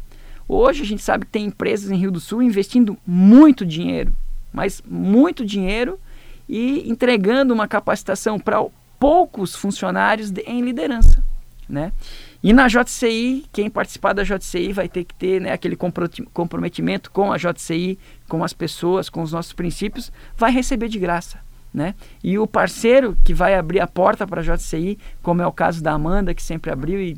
Hoje 0.47 0.83
a 0.83 0.85
gente 0.85 1.01
sabe 1.01 1.25
que 1.25 1.31
tem 1.31 1.45
empresas 1.45 1.89
em 1.89 1.97
Rio 1.97 2.11
do 2.11 2.19
Sul 2.19 2.43
investindo 2.43 2.95
muito 3.05 3.65
dinheiro, 3.65 4.13
mas 4.53 4.83
muito 4.85 5.43
dinheiro 5.43 5.99
e 6.47 6.87
entregando 6.89 7.53
uma 7.53 7.67
capacitação 7.67 8.39
para 8.39 8.63
poucos 8.99 9.55
funcionários 9.55 10.29
de, 10.29 10.41
em 10.41 10.61
liderança, 10.61 11.23
né? 11.67 11.91
E 12.43 12.53
na 12.53 12.67
JCI, 12.67 13.45
quem 13.51 13.69
participar 13.69 14.13
da 14.13 14.23
JCI 14.23 14.73
vai 14.73 14.89
ter 14.89 15.03
que 15.03 15.13
ter 15.13 15.39
né, 15.39 15.51
aquele 15.51 15.77
comprometimento 16.33 17.11
com 17.11 17.31
a 17.31 17.37
JCI, 17.37 17.99
com 18.27 18.43
as 18.43 18.51
pessoas, 18.51 19.09
com 19.09 19.21
os 19.21 19.31
nossos 19.31 19.53
princípios, 19.53 20.11
vai 20.35 20.51
receber 20.51 20.89
de 20.89 20.97
graça. 20.97 21.39
Né? 21.71 21.93
E 22.23 22.39
o 22.39 22.47
parceiro 22.47 23.15
que 23.23 23.33
vai 23.33 23.55
abrir 23.55 23.79
a 23.79 23.87
porta 23.87 24.25
para 24.25 24.41
a 24.41 24.43
JCI, 24.43 24.97
como 25.21 25.41
é 25.41 25.47
o 25.47 25.51
caso 25.51 25.83
da 25.83 25.93
Amanda, 25.93 26.33
que 26.33 26.41
sempre 26.41 26.71
abriu, 26.71 26.99
e 26.99 27.17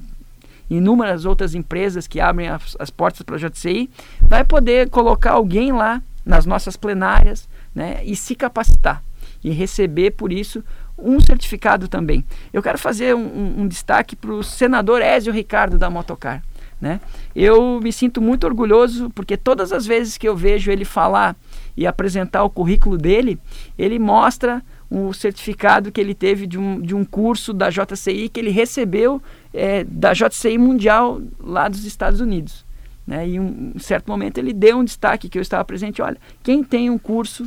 inúmeras 0.69 1.25
outras 1.25 1.55
empresas 1.55 2.05
que 2.05 2.19
abrem 2.19 2.49
as, 2.49 2.75
as 2.77 2.89
portas 2.89 3.21
para 3.21 3.36
a 3.36 3.39
JCI, 3.39 3.89
vai 4.21 4.43
poder 4.43 4.89
colocar 4.89 5.31
alguém 5.31 5.71
lá 5.71 6.01
nas 6.25 6.45
nossas 6.45 6.75
plenárias 6.75 7.47
né, 7.73 8.01
e 8.03 8.15
se 8.15 8.36
capacitar 8.36 9.01
e 9.43 9.51
receber 9.51 10.12
por 10.12 10.31
isso 10.31 10.63
um 11.03 11.19
certificado 11.19 11.87
também. 11.87 12.23
Eu 12.51 12.63
quero 12.63 12.77
fazer 12.77 13.15
um, 13.15 13.61
um, 13.61 13.67
destaque 13.67 14.15
para 14.15 14.31
o 14.31 14.43
senador 14.43 15.01
Ézio 15.01 15.33
Ricardo 15.33 15.77
da 15.77 15.89
Motocar. 15.89 16.41
Né? 16.79 16.99
Eu 17.35 17.79
me 17.81 17.93
sinto 17.93 18.21
muito 18.21 18.45
orgulhoso 18.45 19.09
porque 19.11 19.37
todas 19.37 19.71
as 19.71 19.85
vezes 19.85 20.17
que 20.17 20.27
eu 20.27 20.35
vejo 20.35 20.71
ele 20.71 20.83
falar 20.83 21.35
e 21.77 21.87
apresentar 21.87 22.43
o 22.43 22.49
currículo 22.49 22.97
dele, 22.97 23.39
ele 23.77 23.97
mostra 23.97 24.61
o 24.89 25.13
certificado 25.13 25.91
que 25.91 25.99
ele 25.99 26.13
teve 26.13 26.45
de 26.45 26.57
um, 26.57 26.79
de 26.79 26.93
um 26.93 27.03
curso 27.03 27.53
da 27.53 27.69
JCI 27.69 28.29
que 28.29 28.39
ele 28.39 28.51
recebeu 28.51 29.21
é, 29.53 29.83
da 29.85 30.13
JCI 30.13 30.57
Mundial 30.57 31.21
lá 31.39 31.67
dos 31.67 31.85
Estados 31.85 32.19
Unidos. 32.19 32.65
Né? 33.07 33.29
E 33.29 33.39
um, 33.39 33.73
um 33.75 33.79
certo 33.79 34.07
momento 34.07 34.37
ele 34.37 34.53
deu 34.53 34.77
um 34.77 34.83
destaque 34.83 35.29
que 35.29 35.37
eu 35.37 35.41
estava 35.41 35.63
presente. 35.65 36.01
Olha, 36.01 36.17
quem 36.41 36.63
tem 36.63 36.89
um 36.89 36.97
curso 36.97 37.45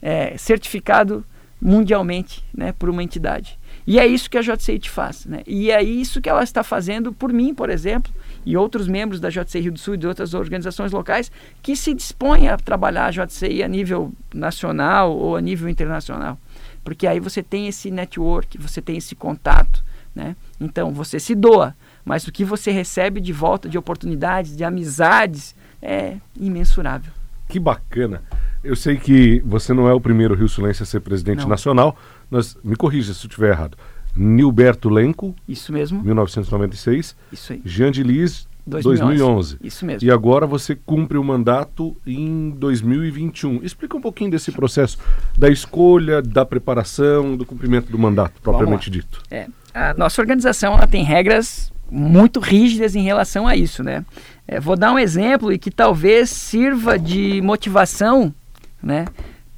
é, 0.00 0.36
certificado 0.38 1.24
mundialmente 1.60 2.44
né, 2.54 2.72
por 2.72 2.88
uma 2.88 3.02
entidade. 3.02 3.58
E 3.86 3.98
é 3.98 4.06
isso 4.06 4.28
que 4.28 4.36
a 4.36 4.42
JCI 4.42 4.78
te 4.78 4.90
faz. 4.90 5.24
Né? 5.26 5.42
E 5.46 5.70
é 5.70 5.82
isso 5.82 6.20
que 6.20 6.28
ela 6.28 6.42
está 6.42 6.62
fazendo 6.62 7.12
por 7.12 7.32
mim, 7.32 7.54
por 7.54 7.70
exemplo, 7.70 8.12
e 8.44 8.56
outros 8.56 8.88
membros 8.88 9.20
da 9.20 9.30
JCI 9.30 9.60
Rio 9.60 9.72
do 9.72 9.78
Sul 9.78 9.94
e 9.94 9.98
de 9.98 10.06
outras 10.06 10.34
organizações 10.34 10.92
locais 10.92 11.30
que 11.62 11.76
se 11.76 11.94
dispõem 11.94 12.48
a 12.48 12.56
trabalhar 12.56 13.06
a 13.06 13.10
JCI 13.10 13.62
a 13.62 13.68
nível 13.68 14.12
nacional 14.34 15.16
ou 15.16 15.36
a 15.36 15.40
nível 15.40 15.68
internacional. 15.68 16.38
Porque 16.84 17.06
aí 17.06 17.20
você 17.20 17.42
tem 17.42 17.68
esse 17.68 17.90
network, 17.90 18.58
você 18.58 18.82
tem 18.82 18.96
esse 18.96 19.14
contato. 19.14 19.84
Né? 20.14 20.34
Então 20.60 20.92
você 20.92 21.20
se 21.20 21.34
doa, 21.34 21.74
mas 22.04 22.26
o 22.26 22.32
que 22.32 22.44
você 22.44 22.70
recebe 22.70 23.20
de 23.20 23.32
volta 23.32 23.68
de 23.68 23.76
oportunidades, 23.76 24.56
de 24.56 24.64
amizades, 24.64 25.54
é 25.82 26.16
imensurável. 26.38 27.12
Que 27.48 27.60
bacana. 27.60 28.22
Eu 28.66 28.74
sei 28.74 28.96
que 28.96 29.40
você 29.44 29.72
não 29.72 29.88
é 29.88 29.94
o 29.94 30.00
primeiro 30.00 30.34
Rio 30.34 30.48
Sulense 30.48 30.82
a 30.82 30.86
ser 30.86 31.00
presidente 31.00 31.42
não. 31.42 31.48
nacional. 31.48 31.96
Nós, 32.28 32.56
me 32.64 32.74
corrija 32.74 33.14
se 33.14 33.24
eu 33.24 33.28
estiver 33.28 33.50
errado. 33.50 33.78
Nilberto 34.16 34.88
Lenco. 34.88 35.34
Isso 35.46 35.72
mesmo. 35.72 36.02
1996. 36.02 37.14
Isso 37.32 37.52
aí. 37.52 37.62
Jean 37.64 37.92
de 37.92 38.02
Lis, 38.02 38.48
2011. 38.66 39.18
2011. 39.18 39.58
Isso 39.62 39.86
mesmo. 39.86 40.08
E 40.08 40.10
agora 40.10 40.46
você 40.46 40.74
cumpre 40.74 41.16
o 41.16 41.22
mandato 41.22 41.96
em 42.04 42.50
2021. 42.50 43.62
Explica 43.62 43.96
um 43.96 44.00
pouquinho 44.00 44.30
desse 44.32 44.50
processo 44.50 44.98
da 45.38 45.48
escolha, 45.48 46.20
da 46.20 46.44
preparação, 46.44 47.36
do 47.36 47.46
cumprimento 47.46 47.90
do 47.90 47.98
mandato, 47.98 48.40
propriamente 48.42 48.90
dito. 48.90 49.22
É, 49.30 49.46
a 49.72 49.94
nossa 49.94 50.20
organização 50.20 50.74
ela 50.74 50.88
tem 50.88 51.04
regras 51.04 51.72
muito 51.88 52.40
rígidas 52.40 52.96
em 52.96 53.02
relação 53.02 53.46
a 53.46 53.54
isso, 53.54 53.84
né? 53.84 54.04
É, 54.48 54.58
vou 54.58 54.76
dar 54.76 54.92
um 54.92 54.98
exemplo 54.98 55.52
e 55.52 55.58
que 55.58 55.70
talvez 55.70 56.30
sirva 56.30 56.98
de 56.98 57.40
motivação 57.42 58.34
né? 58.82 59.06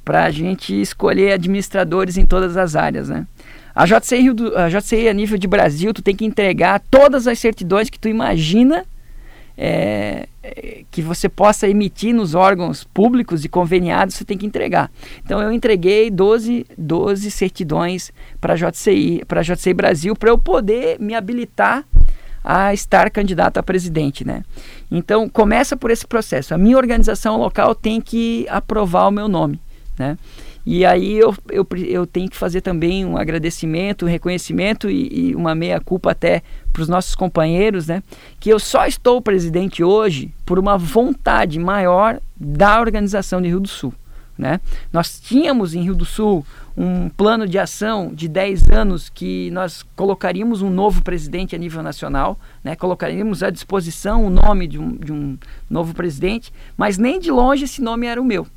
Para 0.03 0.25
a 0.25 0.31
gente 0.31 0.79
escolher 0.79 1.33
administradores 1.33 2.17
em 2.17 2.25
todas 2.25 2.57
as 2.57 2.75
áreas, 2.75 3.09
né? 3.09 3.25
A 3.75 3.85
JCI, 3.85 4.33
do, 4.33 4.57
a 4.57 4.67
JCI 4.67 5.07
a 5.07 5.13
nível 5.13 5.37
de 5.37 5.47
Brasil, 5.47 5.93
tu 5.93 6.01
tem 6.01 6.15
que 6.15 6.25
entregar 6.25 6.81
todas 6.91 7.27
as 7.27 7.39
certidões 7.39 7.89
que 7.89 7.99
tu 7.99 8.09
imagina 8.09 8.85
é, 9.61 10.27
que 10.89 11.01
você 11.01 11.27
possa 11.27 11.67
emitir 11.67 12.15
nos 12.15 12.33
órgãos 12.33 12.85
públicos 12.85 13.43
e 13.43 13.49
conveniados, 13.49 14.15
você 14.15 14.23
tem 14.23 14.37
que 14.37 14.45
entregar. 14.45 14.89
Então 15.23 15.41
eu 15.41 15.51
entreguei 15.51 16.09
12, 16.09 16.65
12 16.77 17.29
certidões 17.29 18.11
para 18.39 18.53
a 18.53 18.55
JCI, 18.55 19.23
para 19.27 19.41
JCI 19.41 19.73
Brasil, 19.73 20.15
para 20.15 20.29
eu 20.29 20.37
poder 20.37 20.97
me 20.99 21.13
habilitar 21.13 21.85
a 22.43 22.73
estar 22.73 23.09
candidato 23.09 23.57
a 23.57 23.63
presidente, 23.63 24.25
né? 24.25 24.43
Então 24.91 25.27
começa 25.29 25.75
por 25.77 25.91
esse 25.91 26.05
processo. 26.05 26.53
A 26.53 26.57
minha 26.57 26.77
organização 26.77 27.37
local 27.37 27.75
tem 27.75 27.99
que 28.01 28.45
aprovar 28.49 29.07
o 29.07 29.11
meu 29.11 29.27
nome, 29.27 29.59
né? 29.97 30.17
E 30.65 30.85
aí 30.85 31.17
eu, 31.17 31.35
eu, 31.49 31.65
eu 31.87 32.05
tenho 32.05 32.29
que 32.29 32.37
fazer 32.37 32.61
também 32.61 33.05
um 33.05 33.17
agradecimento, 33.17 34.05
um 34.05 34.09
reconhecimento 34.09 34.89
e, 34.89 35.29
e 35.29 35.35
uma 35.35 35.55
meia-culpa 35.55 36.11
até 36.11 36.43
para 36.71 36.81
os 36.81 36.89
nossos 36.89 37.15
companheiros, 37.15 37.87
né? 37.87 38.03
Que 38.39 38.49
eu 38.49 38.59
só 38.59 38.85
estou 38.85 39.21
presidente 39.21 39.83
hoje 39.83 40.33
por 40.45 40.59
uma 40.59 40.77
vontade 40.77 41.57
maior 41.57 42.19
da 42.35 42.79
organização 42.79 43.41
de 43.41 43.47
Rio 43.47 43.59
do 43.59 43.67
Sul. 43.67 43.93
Né? 44.37 44.61
Nós 44.93 45.19
tínhamos 45.19 45.75
em 45.75 45.83
Rio 45.83 45.95
do 45.95 46.05
Sul 46.05 46.45
um 46.79 47.09
plano 47.09 47.45
de 47.45 47.59
ação 47.59 48.09
de 48.13 48.29
10 48.29 48.69
anos 48.69 49.09
que 49.09 49.51
nós 49.51 49.83
colocaríamos 49.97 50.61
um 50.61 50.69
novo 50.69 51.03
presidente 51.03 51.53
a 51.53 51.59
nível 51.59 51.83
nacional, 51.83 52.39
né? 52.63 52.73
colocaríamos 52.73 53.43
à 53.43 53.49
disposição 53.49 54.25
o 54.25 54.29
nome 54.29 54.65
de 54.65 54.79
um, 54.79 54.95
de 54.95 55.11
um 55.11 55.37
novo 55.69 55.93
presidente, 55.93 56.53
mas 56.77 56.97
nem 56.97 57.19
de 57.19 57.29
longe 57.29 57.65
esse 57.65 57.81
nome 57.81 58.07
era 58.07 58.21
o 58.21 58.23
meu. 58.23 58.47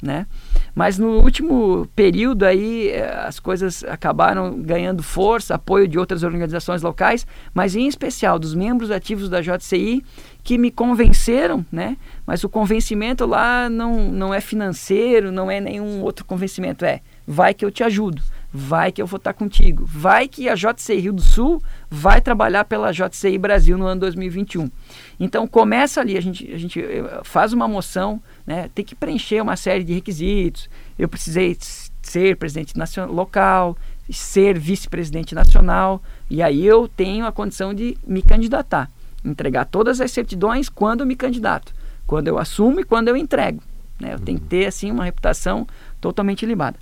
Né? 0.00 0.26
Mas 0.74 0.96
no 0.96 1.20
último 1.22 1.88
período 1.94 2.44
aí 2.44 2.88
eh, 2.88 3.24
as 3.24 3.38
coisas 3.38 3.84
acabaram 3.84 4.60
ganhando 4.60 5.00
força, 5.00 5.54
apoio 5.54 5.86
de 5.86 5.98
outras 5.98 6.22
organizações 6.22 6.82
locais, 6.82 7.26
mas 7.54 7.76
em 7.76 7.86
especial 7.86 8.36
dos 8.36 8.52
membros 8.52 8.90
ativos 8.90 9.28
da 9.28 9.40
JCI 9.40 10.04
que 10.42 10.58
me 10.58 10.72
convenceram, 10.72 11.64
né? 11.70 11.96
Mas 12.26 12.42
o 12.42 12.48
convencimento 12.48 13.24
lá 13.26 13.70
não, 13.70 14.10
não 14.10 14.34
é 14.34 14.40
financeiro, 14.40 15.30
não 15.30 15.48
é 15.48 15.60
nenhum 15.60 16.02
outro 16.02 16.24
convencimento, 16.24 16.84
é 16.84 17.00
vai 17.26 17.54
que 17.54 17.64
eu 17.64 17.70
te 17.70 17.82
ajudo, 17.82 18.22
vai 18.52 18.92
que 18.92 19.00
eu 19.00 19.06
vou 19.06 19.16
estar 19.16 19.32
contigo, 19.32 19.84
vai 19.86 20.28
que 20.28 20.48
a 20.48 20.54
JCI 20.54 20.98
Rio 20.98 21.12
do 21.12 21.22
Sul 21.22 21.62
vai 21.90 22.20
trabalhar 22.20 22.64
pela 22.64 22.92
JCI 22.92 23.38
Brasil 23.38 23.78
no 23.78 23.86
ano 23.86 24.00
2021. 24.00 24.70
Então 25.18 25.46
começa 25.46 26.00
ali, 26.00 26.16
a 26.16 26.20
gente, 26.20 26.52
a 26.52 26.58
gente 26.58 26.80
eh, 26.80 27.20
faz 27.24 27.52
uma 27.52 27.66
moção, 27.68 28.20
né? 28.46 28.68
Tem 28.74 28.84
que 28.84 28.94
preencher 28.94 29.40
uma 29.40 29.56
série 29.56 29.84
de 29.84 29.94
requisitos. 29.94 30.68
Eu 30.98 31.08
precisei 31.08 31.56
ser 32.02 32.36
presidente 32.36 32.76
nacional, 32.76 33.14
local, 33.14 33.76
ser 34.10 34.58
vice-presidente 34.58 35.34
nacional, 35.34 36.02
e 36.28 36.42
aí 36.42 36.66
eu 36.66 36.88
tenho 36.88 37.24
a 37.24 37.32
condição 37.32 37.72
de 37.72 37.96
me 38.06 38.22
candidatar 38.22 38.90
entregar 39.24 39.64
todas 39.66 40.00
as 40.00 40.10
certidões 40.10 40.68
quando 40.68 41.06
me 41.06 41.14
candidato, 41.14 41.72
quando 42.06 42.28
eu 42.28 42.38
assumo 42.38 42.80
e 42.80 42.84
quando 42.84 43.08
eu 43.08 43.16
entrego. 43.16 43.62
Né? 44.02 44.12
Eu 44.12 44.18
tenho 44.18 44.38
que 44.38 44.46
ter 44.46 44.66
assim 44.66 44.90
uma 44.90 45.04
reputação 45.04 45.66
totalmente 46.00 46.44
libada. 46.44 46.76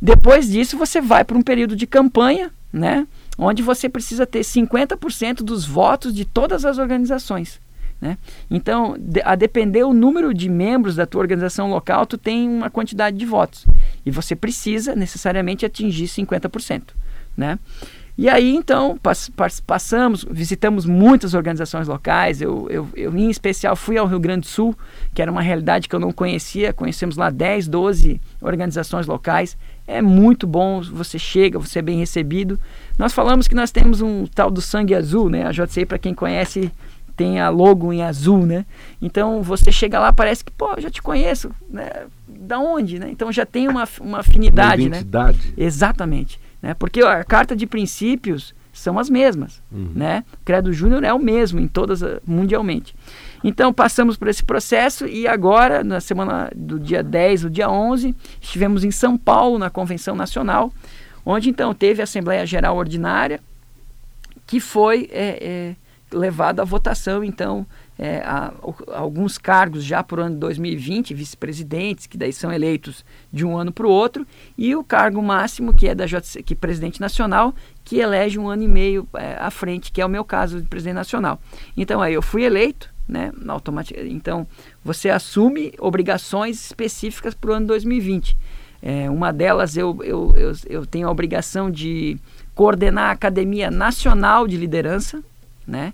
Depois 0.00 0.48
disso, 0.48 0.78
você 0.78 1.00
vai 1.00 1.24
para 1.24 1.36
um 1.36 1.42
período 1.42 1.74
de 1.74 1.86
campanha, 1.86 2.50
né? 2.72 3.06
onde 3.36 3.62
você 3.62 3.88
precisa 3.88 4.24
ter 4.24 4.40
50% 4.40 5.42
dos 5.42 5.66
votos 5.66 6.14
de 6.14 6.24
todas 6.24 6.64
as 6.64 6.78
organizações. 6.78 7.60
Né? 8.00 8.16
Então, 8.50 8.96
a 9.24 9.34
depender 9.34 9.82
do 9.82 9.92
número 9.92 10.32
de 10.32 10.48
membros 10.48 10.96
da 10.96 11.06
tua 11.06 11.20
organização 11.20 11.70
local, 11.70 12.06
tu 12.06 12.16
tem 12.16 12.48
uma 12.48 12.70
quantidade 12.70 13.16
de 13.16 13.26
votos. 13.26 13.66
E 14.04 14.10
você 14.10 14.34
precisa 14.34 14.94
necessariamente 14.96 15.66
atingir 15.66 16.06
50%. 16.06 16.82
Né? 17.36 17.58
E 18.16 18.28
aí, 18.28 18.54
então, 18.54 18.98
pass 18.98 19.30
pass 19.30 19.58
passamos, 19.58 20.24
visitamos 20.30 20.84
muitas 20.84 21.32
organizações 21.32 21.88
locais. 21.88 22.42
Eu, 22.42 22.66
eu, 22.68 22.88
eu, 22.94 23.16
em 23.16 23.30
especial, 23.30 23.74
fui 23.74 23.96
ao 23.96 24.06
Rio 24.06 24.20
Grande 24.20 24.40
do 24.40 24.46
Sul, 24.46 24.76
que 25.14 25.22
era 25.22 25.32
uma 25.32 25.40
realidade 25.40 25.88
que 25.88 25.94
eu 25.94 26.00
não 26.00 26.12
conhecia. 26.12 26.74
Conhecemos 26.74 27.16
lá 27.16 27.30
10, 27.30 27.68
12 27.68 28.20
organizações 28.40 29.06
locais. 29.06 29.56
É 29.86 30.02
muito 30.02 30.46
bom, 30.46 30.82
você 30.82 31.18
chega, 31.18 31.58
você 31.58 31.78
é 31.78 31.82
bem 31.82 31.98
recebido. 31.98 32.60
Nós 32.98 33.14
falamos 33.14 33.48
que 33.48 33.54
nós 33.54 33.70
temos 33.70 34.02
um 34.02 34.26
tal 34.26 34.50
do 34.50 34.60
sangue 34.60 34.94
azul, 34.94 35.30
né? 35.30 35.46
A 35.46 35.50
JCI, 35.50 35.86
para 35.86 35.98
quem 35.98 36.14
conhece, 36.14 36.70
tem 37.16 37.40
a 37.40 37.48
logo 37.48 37.92
em 37.92 38.02
azul, 38.02 38.46
né? 38.46 38.64
Então, 39.00 39.42
você 39.42 39.70
chega 39.70 39.98
lá, 39.98 40.12
parece 40.12 40.44
que, 40.44 40.50
pô, 40.50 40.74
já 40.78 40.90
te 40.90 41.02
conheço, 41.02 41.50
né? 41.68 41.90
Da 42.26 42.58
onde, 42.58 42.98
né? 42.98 43.08
Então, 43.10 43.30
já 43.30 43.46
tem 43.46 43.68
uma, 43.68 43.88
uma 44.00 44.18
afinidade, 44.20 44.82
uma 44.82 44.88
identidade. 44.88 45.38
né? 45.48 45.54
Exatamente. 45.56 46.40
Né? 46.60 46.74
Porque 46.74 47.02
a 47.02 47.24
carta 47.24 47.54
de 47.56 47.66
princípios 47.66 48.54
são 48.72 48.98
as 48.98 49.10
mesmas. 49.10 49.62
Uhum. 49.70 49.90
Né? 49.94 50.24
O 50.32 50.44
Credo 50.44 50.72
Júnior 50.72 51.04
é 51.04 51.12
o 51.12 51.18
mesmo 51.18 51.60
em 51.60 51.68
todas 51.68 52.02
mundialmente. 52.26 52.94
Então 53.44 53.72
passamos 53.72 54.16
por 54.16 54.28
esse 54.28 54.42
processo 54.42 55.06
e 55.06 55.26
agora, 55.26 55.82
na 55.82 56.00
semana 56.00 56.50
do 56.54 56.78
dia 56.78 57.02
10 57.02 57.42
do 57.42 57.50
dia 57.50 57.68
11, 57.68 58.14
estivemos 58.40 58.84
em 58.84 58.90
São 58.90 59.18
Paulo, 59.18 59.58
na 59.58 59.68
Convenção 59.68 60.14
Nacional, 60.14 60.72
onde 61.26 61.50
então 61.50 61.74
teve 61.74 62.00
a 62.00 62.04
Assembleia 62.04 62.46
Geral 62.46 62.76
Ordinária, 62.76 63.40
que 64.46 64.60
foi 64.60 65.08
é, 65.12 65.38
é, 65.40 65.76
levada 66.12 66.62
à 66.62 66.64
votação, 66.64 67.24
então, 67.24 67.66
é, 67.98 68.18
a, 68.18 68.52
alguns 68.94 69.38
cargos 69.38 69.84
já 69.84 70.02
para 70.02 70.20
o 70.20 70.24
ano 70.24 70.34
de 70.34 70.40
2020, 70.40 71.14
vice-presidentes, 71.14 72.06
que 72.06 72.16
daí 72.16 72.32
são 72.32 72.52
eleitos 72.52 73.04
de 73.32 73.44
um 73.44 73.56
ano 73.56 73.72
para 73.72 73.86
o 73.86 73.90
outro, 73.90 74.26
e 74.56 74.74
o 74.74 74.84
cargo 74.84 75.22
máximo, 75.22 75.72
que 75.72 75.88
é 75.88 75.94
da 75.94 76.06
JC, 76.06 76.42
que 76.42 76.54
é 76.54 76.56
presidente 76.56 77.00
nacional, 77.00 77.54
que 77.84 77.98
elege 77.98 78.38
um 78.38 78.48
ano 78.48 78.62
e 78.62 78.68
meio 78.68 79.08
é, 79.14 79.36
à 79.38 79.50
frente, 79.50 79.92
que 79.92 80.00
é 80.00 80.06
o 80.06 80.08
meu 80.08 80.24
caso 80.24 80.60
de 80.60 80.68
presidente 80.68 80.94
nacional. 80.94 81.40
Então 81.76 82.00
aí 82.00 82.14
eu 82.14 82.22
fui 82.22 82.44
eleito, 82.44 82.92
né, 83.08 83.32
automaticamente. 83.48 84.14
Então 84.14 84.46
você 84.84 85.10
assume 85.10 85.72
obrigações 85.78 86.64
específicas 86.64 87.34
para 87.34 87.50
o 87.50 87.54
ano 87.54 87.66
2020. 87.66 88.36
É, 88.80 89.08
uma 89.08 89.32
delas 89.32 89.76
eu, 89.76 89.96
eu, 90.02 90.34
eu, 90.36 90.52
eu 90.68 90.86
tenho 90.86 91.06
a 91.06 91.10
obrigação 91.10 91.70
de 91.70 92.18
coordenar 92.54 93.10
a 93.10 93.12
Academia 93.12 93.70
Nacional 93.70 94.48
de 94.48 94.56
Liderança, 94.56 95.22
né? 95.66 95.92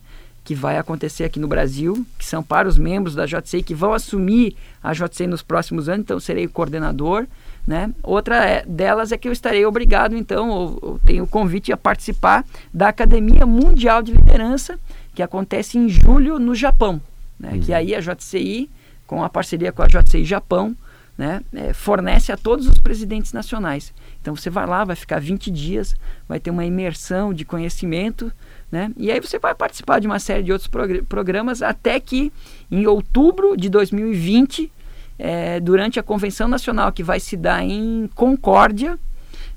que 0.49 0.55
vai 0.55 0.79
acontecer 0.79 1.25
aqui 1.25 1.39
no 1.39 1.47
Brasil, 1.47 2.07
que 2.19 2.25
são 2.25 2.43
para 2.43 2.67
os 2.67 2.79
membros 2.79 3.15
da 3.15 3.27
JCI 3.27 3.63
que 3.63 3.75
vão 3.75 3.93
assumir 3.93 4.57
a 4.83 4.95
JCI 4.95 5.27
nos 5.27 5.43
próximos 5.43 5.91
anos, 5.91 6.05
então 6.05 6.19
serei 6.19 6.47
o 6.47 6.51
coordenador. 6.51 7.27
Né? 7.67 7.93
Outra 8.03 8.47
é, 8.47 8.65
delas 8.65 9.13
é 9.13 9.19
que 9.19 9.29
eu 9.29 9.33
estarei 9.33 9.67
obrigado, 9.67 10.17
então, 10.17 10.99
tenho 11.05 11.25
o 11.25 11.27
convite 11.27 11.71
a 11.71 11.77
participar 11.77 12.47
da 12.73 12.89
Academia 12.89 13.45
Mundial 13.45 14.01
de 14.01 14.13
Liderança, 14.13 14.81
que 15.15 15.23
acontece 15.23 15.77
em 15.77 15.87
julho 15.87 16.39
no 16.39 16.55
Japão. 16.55 16.99
Né? 17.39 17.51
Uhum. 17.53 17.61
Que 17.61 17.75
aí 17.75 17.95
a 17.95 18.01
JCI, 18.01 18.71
com 19.07 19.23
a 19.23 19.29
parceria 19.29 19.71
com 19.71 19.83
a 19.83 19.87
JCI 19.87 20.25
Japão, 20.25 20.75
né, 21.19 21.43
é, 21.53 21.75
fornece 21.75 22.33
a 22.33 22.39
todos 22.39 22.67
os 22.67 22.79
presidentes 22.79 23.35
nacionais. 23.35 23.93
Então 24.23 24.35
você 24.35 24.49
vai 24.49 24.67
lá, 24.67 24.85
vai 24.85 24.97
ficar 24.97 25.21
20 25.21 25.51
dias, 25.51 25.95
vai 26.29 26.41
ter 26.41 26.51
uma 26.51 26.65
imersão 26.65 27.35
de 27.35 27.45
conhecimento 27.45 28.33
né? 28.71 28.93
E 28.97 29.11
aí 29.11 29.21
você 29.21 29.39
vai 29.39 29.55
participar 29.55 29.99
de 29.99 30.07
uma 30.07 30.19
série 30.19 30.43
de 30.43 30.53
outros 30.53 30.69
progr 30.69 31.03
programas 31.03 31.63
até 31.63 31.99
que 31.99 32.33
em 32.71 32.87
outubro 32.87 33.57
de 33.57 33.69
2020, 33.69 34.71
é, 35.19 35.59
durante 35.61 35.99
a 35.99 36.03
convenção 36.03 36.49
nacional 36.49 36.93
que 36.93 37.03
vai 37.03 37.19
se 37.19 37.37
dar 37.37 37.63
em 37.63 38.09
Concórdia, 38.15 38.99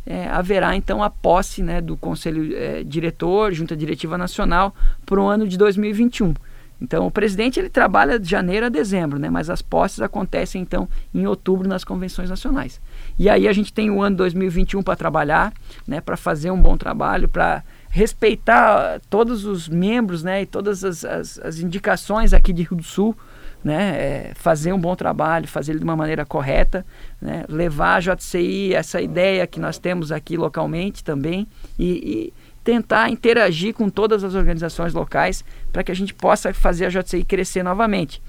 é, 0.05 0.27
haverá 0.27 0.75
então 0.75 1.03
a 1.03 1.09
posse 1.09 1.61
né, 1.61 1.81
do 1.81 1.95
Conselho 1.95 2.55
é, 2.55 2.83
Diretor, 2.83 3.53
Junta 3.53 3.75
Diretiva 3.75 4.17
Nacional, 4.17 4.73
para 5.05 5.19
o 5.19 5.27
ano 5.27 5.47
de 5.47 5.57
2021. 5.57 6.33
Então, 6.81 7.05
o 7.05 7.11
presidente 7.11 7.59
ele 7.59 7.69
trabalha 7.69 8.17
de 8.17 8.27
janeiro 8.27 8.65
a 8.65 8.69
dezembro, 8.69 9.19
né? 9.19 9.29
mas 9.29 9.51
as 9.51 9.61
posses 9.61 10.01
acontecem 10.01 10.63
então 10.63 10.89
em 11.13 11.27
outubro 11.27 11.69
nas 11.69 11.83
convenções 11.83 12.27
nacionais. 12.27 12.81
E 13.19 13.29
aí 13.29 13.47
a 13.47 13.53
gente 13.53 13.71
tem 13.71 13.91
o 13.91 14.01
ano 14.01 14.17
2021 14.17 14.81
para 14.81 14.95
trabalhar, 14.95 15.53
né? 15.87 16.01
para 16.01 16.17
fazer 16.17 16.49
um 16.49 16.59
bom 16.59 16.75
trabalho, 16.75 17.27
para 17.27 17.63
respeitar 17.91 19.01
todos 19.09 19.43
os 19.43 19.67
membros 19.67 20.23
né, 20.23 20.43
e 20.43 20.45
todas 20.45 20.83
as, 20.83 21.03
as, 21.03 21.37
as 21.39 21.59
indicações 21.59 22.33
aqui 22.33 22.53
de 22.53 22.63
Rio 22.63 22.77
do 22.77 22.83
Sul, 22.83 23.15
né, 23.61 23.89
é, 23.97 24.31
fazer 24.33 24.71
um 24.71 24.79
bom 24.79 24.95
trabalho, 24.95 25.45
fazer 25.45 25.73
ele 25.73 25.79
de 25.79 25.83
uma 25.83 25.95
maneira 25.95 26.25
correta, 26.25 26.85
né, 27.21 27.43
levar 27.49 27.95
a 27.95 27.99
JCI, 27.99 28.73
essa 28.73 29.01
ideia 29.01 29.45
que 29.45 29.59
nós 29.59 29.77
temos 29.77 30.09
aqui 30.09 30.37
localmente 30.37 31.03
também, 31.03 31.45
e, 31.77 31.85
e 31.89 32.33
tentar 32.63 33.09
interagir 33.09 33.73
com 33.73 33.89
todas 33.89 34.23
as 34.23 34.35
organizações 34.35 34.93
locais 34.93 35.43
para 35.73 35.83
que 35.83 35.91
a 35.91 35.95
gente 35.95 36.13
possa 36.13 36.53
fazer 36.53 36.85
a 36.85 36.89
JCI 36.89 37.25
crescer 37.25 37.61
novamente. 37.61 38.21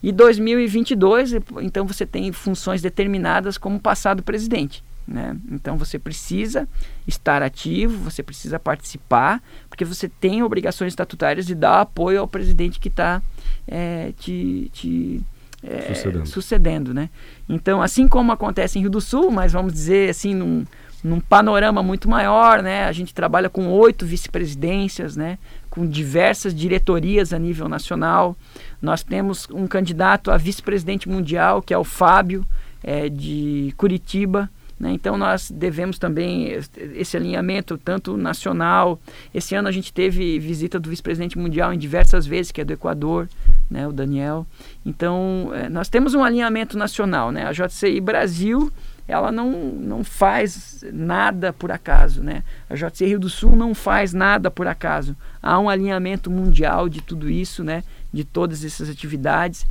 E 0.00 0.12
2022, 0.12 1.32
então 1.60 1.86
você 1.86 2.06
tem 2.06 2.30
funções 2.30 2.80
determinadas 2.80 3.58
como 3.58 3.80
passado 3.80 4.22
presidente. 4.22 4.82
Né? 5.06 5.36
Então 5.50 5.76
você 5.76 5.98
precisa 5.98 6.68
estar 7.06 7.42
ativo, 7.42 7.98
você 7.98 8.22
precisa 8.22 8.58
participar, 8.58 9.42
porque 9.68 9.84
você 9.84 10.08
tem 10.08 10.42
obrigações 10.42 10.92
estatutárias 10.92 11.46
de 11.46 11.54
dar 11.54 11.80
apoio 11.80 12.20
ao 12.20 12.28
presidente 12.28 12.78
que 12.78 12.88
está 12.88 13.20
é, 13.66 14.12
te, 14.18 14.70
te 14.72 15.20
é, 15.62 15.94
sucedendo. 15.94 16.26
sucedendo. 16.26 16.94
né? 16.94 17.10
Então, 17.48 17.82
assim 17.82 18.08
como 18.08 18.32
acontece 18.32 18.78
em 18.78 18.82
Rio 18.82 18.90
do 18.90 19.00
Sul, 19.00 19.30
mas 19.30 19.52
vamos 19.52 19.72
dizer 19.72 20.10
assim, 20.10 20.34
num, 20.34 20.64
num 21.02 21.20
panorama 21.20 21.82
muito 21.82 22.08
maior, 22.08 22.62
né? 22.62 22.84
A 22.84 22.92
gente 22.92 23.12
trabalha 23.12 23.48
com 23.48 23.66
oito 23.68 24.06
vice-presidências, 24.06 25.16
né? 25.16 25.38
Com 25.68 25.86
diversas 25.86 26.54
diretorias 26.54 27.32
a 27.32 27.38
nível 27.38 27.68
nacional. 27.68 28.36
Nós 28.80 29.02
temos 29.02 29.48
um 29.50 29.66
candidato 29.66 30.30
a 30.30 30.36
vice-presidente 30.36 31.08
mundial, 31.08 31.60
que 31.60 31.74
é 31.74 31.78
o 31.78 31.84
Fábio, 31.84 32.46
é, 32.82 33.08
de 33.08 33.74
Curitiba. 33.76 34.50
Né? 34.82 34.90
Então 34.90 35.16
nós 35.16 35.48
devemos 35.48 35.96
também 35.96 36.58
esse 36.94 37.16
alinhamento 37.16 37.78
tanto 37.78 38.16
nacional. 38.16 39.00
Esse 39.32 39.54
ano 39.54 39.68
a 39.68 39.70
gente 39.70 39.92
teve 39.92 40.40
visita 40.40 40.80
do 40.80 40.90
vice-presidente 40.90 41.38
mundial 41.38 41.72
em 41.72 41.78
diversas 41.78 42.26
vezes, 42.26 42.50
que 42.50 42.60
é 42.60 42.64
do 42.64 42.72
Equador, 42.72 43.28
né? 43.70 43.86
o 43.86 43.92
Daniel. 43.92 44.44
Então 44.84 45.52
é, 45.54 45.68
nós 45.68 45.88
temos 45.88 46.14
um 46.14 46.24
alinhamento 46.24 46.76
nacional. 46.76 47.30
Né? 47.30 47.46
A 47.46 47.52
JCI 47.52 48.00
Brasil 48.00 48.72
ela 49.06 49.30
não, 49.30 49.52
não 49.52 50.02
faz 50.02 50.84
nada 50.92 51.52
por 51.52 51.70
acaso, 51.70 52.22
né? 52.22 52.44
A 52.70 52.74
JC 52.76 53.04
Rio 53.04 53.18
do 53.18 53.28
Sul 53.28 53.54
não 53.56 53.74
faz 53.74 54.12
nada 54.12 54.48
por 54.50 54.66
acaso. 54.66 55.16
Há 55.42 55.58
um 55.58 55.68
alinhamento 55.68 56.30
mundial 56.30 56.88
de 56.88 57.02
tudo 57.02 57.28
isso, 57.28 57.64
né? 57.64 57.82
De 58.12 58.24
todas 58.24 58.64
essas 58.64 58.88
atividades 58.88 59.66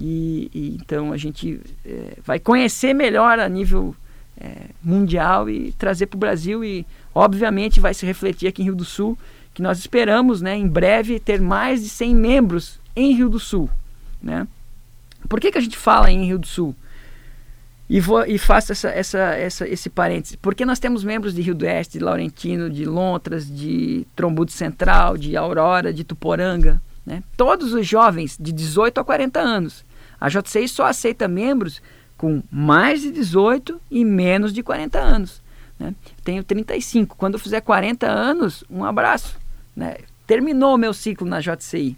e, 0.00 0.50
e 0.54 0.76
então 0.80 1.12
a 1.12 1.16
gente 1.16 1.60
é, 1.84 2.16
vai 2.22 2.38
conhecer 2.38 2.94
melhor 2.94 3.38
a 3.38 3.48
nível 3.48 3.94
é, 4.40 4.66
mundial 4.82 5.48
e 5.48 5.72
trazer 5.72 6.06
para 6.06 6.16
o 6.16 6.20
Brasil 6.20 6.64
e 6.64 6.86
obviamente 7.14 7.80
vai 7.80 7.94
se 7.94 8.04
refletir 8.04 8.48
aqui 8.48 8.62
em 8.62 8.66
Rio 8.66 8.74
do 8.74 8.84
Sul 8.84 9.18
que 9.54 9.62
nós 9.62 9.78
esperamos, 9.78 10.42
né? 10.42 10.54
Em 10.54 10.68
breve 10.68 11.18
ter 11.18 11.40
mais 11.40 11.82
de 11.82 11.88
100 11.88 12.14
membros 12.14 12.78
em 12.94 13.14
Rio 13.14 13.30
do 13.30 13.40
Sul, 13.40 13.70
né? 14.22 14.46
Por 15.28 15.40
que, 15.40 15.50
que 15.50 15.58
a 15.58 15.62
gente 15.62 15.78
fala 15.78 16.10
em 16.10 16.26
Rio 16.26 16.38
do 16.38 16.46
Sul? 16.46 16.76
E, 17.88 18.00
vou, 18.00 18.24
e 18.26 18.36
faço 18.36 18.72
essa, 18.72 18.88
essa, 18.90 19.18
essa, 19.18 19.68
esse 19.68 19.88
parêntese. 19.88 20.36
Porque 20.36 20.64
nós 20.64 20.78
temos 20.78 21.04
membros 21.04 21.34
de 21.34 21.40
Rio 21.40 21.54
do 21.54 21.64
Oeste, 21.64 21.98
de 21.98 22.04
Laurentino, 22.04 22.68
de 22.68 22.84
Lontras, 22.84 23.48
de 23.48 24.06
Trombudo 24.14 24.50
Central, 24.50 25.16
de 25.16 25.36
Aurora, 25.36 25.92
de 25.92 26.04
Tuporanga. 26.04 26.82
Né? 27.04 27.22
Todos 27.36 27.72
os 27.72 27.86
jovens 27.86 28.36
de 28.38 28.52
18 28.52 29.00
a 29.00 29.04
40 29.04 29.40
anos. 29.40 29.84
A 30.20 30.28
JCI 30.28 30.68
só 30.68 30.86
aceita 30.86 31.28
membros 31.28 31.80
com 32.16 32.42
mais 32.50 33.02
de 33.02 33.10
18 33.10 33.80
e 33.90 34.04
menos 34.04 34.52
de 34.52 34.62
40 34.62 34.98
anos. 34.98 35.42
Né? 35.78 35.94
Tenho 36.24 36.42
35. 36.42 37.16
Quando 37.16 37.34
eu 37.34 37.40
fizer 37.40 37.60
40 37.60 38.06
anos, 38.06 38.64
um 38.70 38.84
abraço. 38.84 39.38
Né? 39.74 39.96
Terminou 40.26 40.74
o 40.74 40.78
meu 40.78 40.94
ciclo 40.94 41.26
na 41.26 41.40
JCI. 41.40 41.96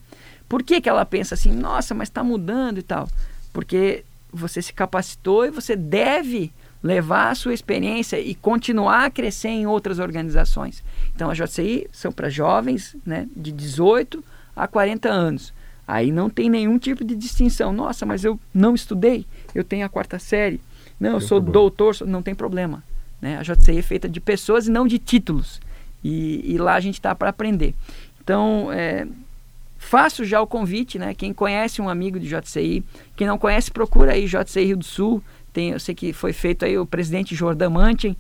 Por 0.49 0.63
que, 0.63 0.81
que 0.81 0.89
ela 0.89 1.05
pensa 1.05 1.35
assim, 1.35 1.53
nossa, 1.53 1.95
mas 1.95 2.09
está 2.09 2.25
mudando 2.25 2.79
e 2.79 2.83
tal? 2.83 3.09
Porque 3.53 4.05
você 4.33 4.61
se 4.61 4.73
capacitou 4.73 5.45
e 5.45 5.51
você 5.51 5.77
deve 5.77 6.53
levar 6.83 7.31
a 7.31 7.35
sua 7.35 7.55
experiência 7.55 8.19
e 8.21 8.35
continuar 8.35 9.05
a 9.05 9.11
crescer 9.11 9.49
em 9.49 9.67
outras 9.67 9.99
organizações. 9.99 10.83
Então, 11.15 11.31
a 11.31 11.35
JCI 11.35 11.89
são 11.93 12.13
para 12.13 12.29
jovens 12.29 12.97
né, 13.05 13.27
de 13.37 13.51
18 13.53 14.23
a 14.55 14.67
40 14.67 15.09
anos. 15.09 15.53
Aí 15.87 16.13
não 16.13 16.29
tem 16.29 16.51
nenhum 16.51 16.79
tipo 16.79 17.05
de 17.05 17.17
distinção. 17.17 17.73
Nossa, 17.73 18.05
mas 18.05 18.23
eu 18.23 18.39
não 18.53 18.75
estudei, 18.75 19.27
eu 19.55 19.65
tenho 19.65 19.85
a 19.85 19.89
quarta 19.89 20.19
série. 20.19 20.61
Não, 20.99 21.13
eu 21.13 21.21
sou 21.21 21.41
problema. 21.41 21.53
doutor, 21.53 21.97
não 22.07 22.23
tem 22.23 22.35
problema. 22.35 22.83
Né? 23.21 23.39
A 23.39 23.43
JCI 23.43 23.79
é 23.79 23.83
feita 23.83 24.09
de 24.09 24.21
pessoas 24.21 24.67
e 24.67 24.71
não 24.71 24.87
de 24.87 24.99
títulos. 24.99 25.61
E, 26.03 26.55
e 26.55 26.59
lá 26.59 26.75
a 26.75 26.81
gente 26.81 26.95
está 26.95 27.15
para 27.15 27.31
aprender. 27.31 27.75
Então, 28.23 28.71
é, 28.73 29.07
faço 29.79 30.25
já 30.25 30.41
o 30.41 30.47
convite, 30.47 30.99
né? 30.99 31.15
Quem 31.15 31.33
conhece 31.33 31.81
um 31.81 31.89
amigo 31.89 32.19
de 32.19 32.29
JCI, 32.29 32.85
quem 33.17 33.27
não 33.27 33.39
conhece, 33.39 33.71
procura 33.71 34.13
aí 34.13 34.27
JCI 34.27 34.65
Rio 34.65 34.77
do 34.77 34.85
Sul. 34.85 35.23
Tem, 35.53 35.71
eu 35.71 35.81
sei 35.81 35.95
que 35.95 36.13
foi 36.13 36.33
feito 36.33 36.65
aí 36.65 36.79
o 36.79 36.87
presidente 36.87 37.35
Jordan 37.35 37.71
Mantin, 37.71 38.17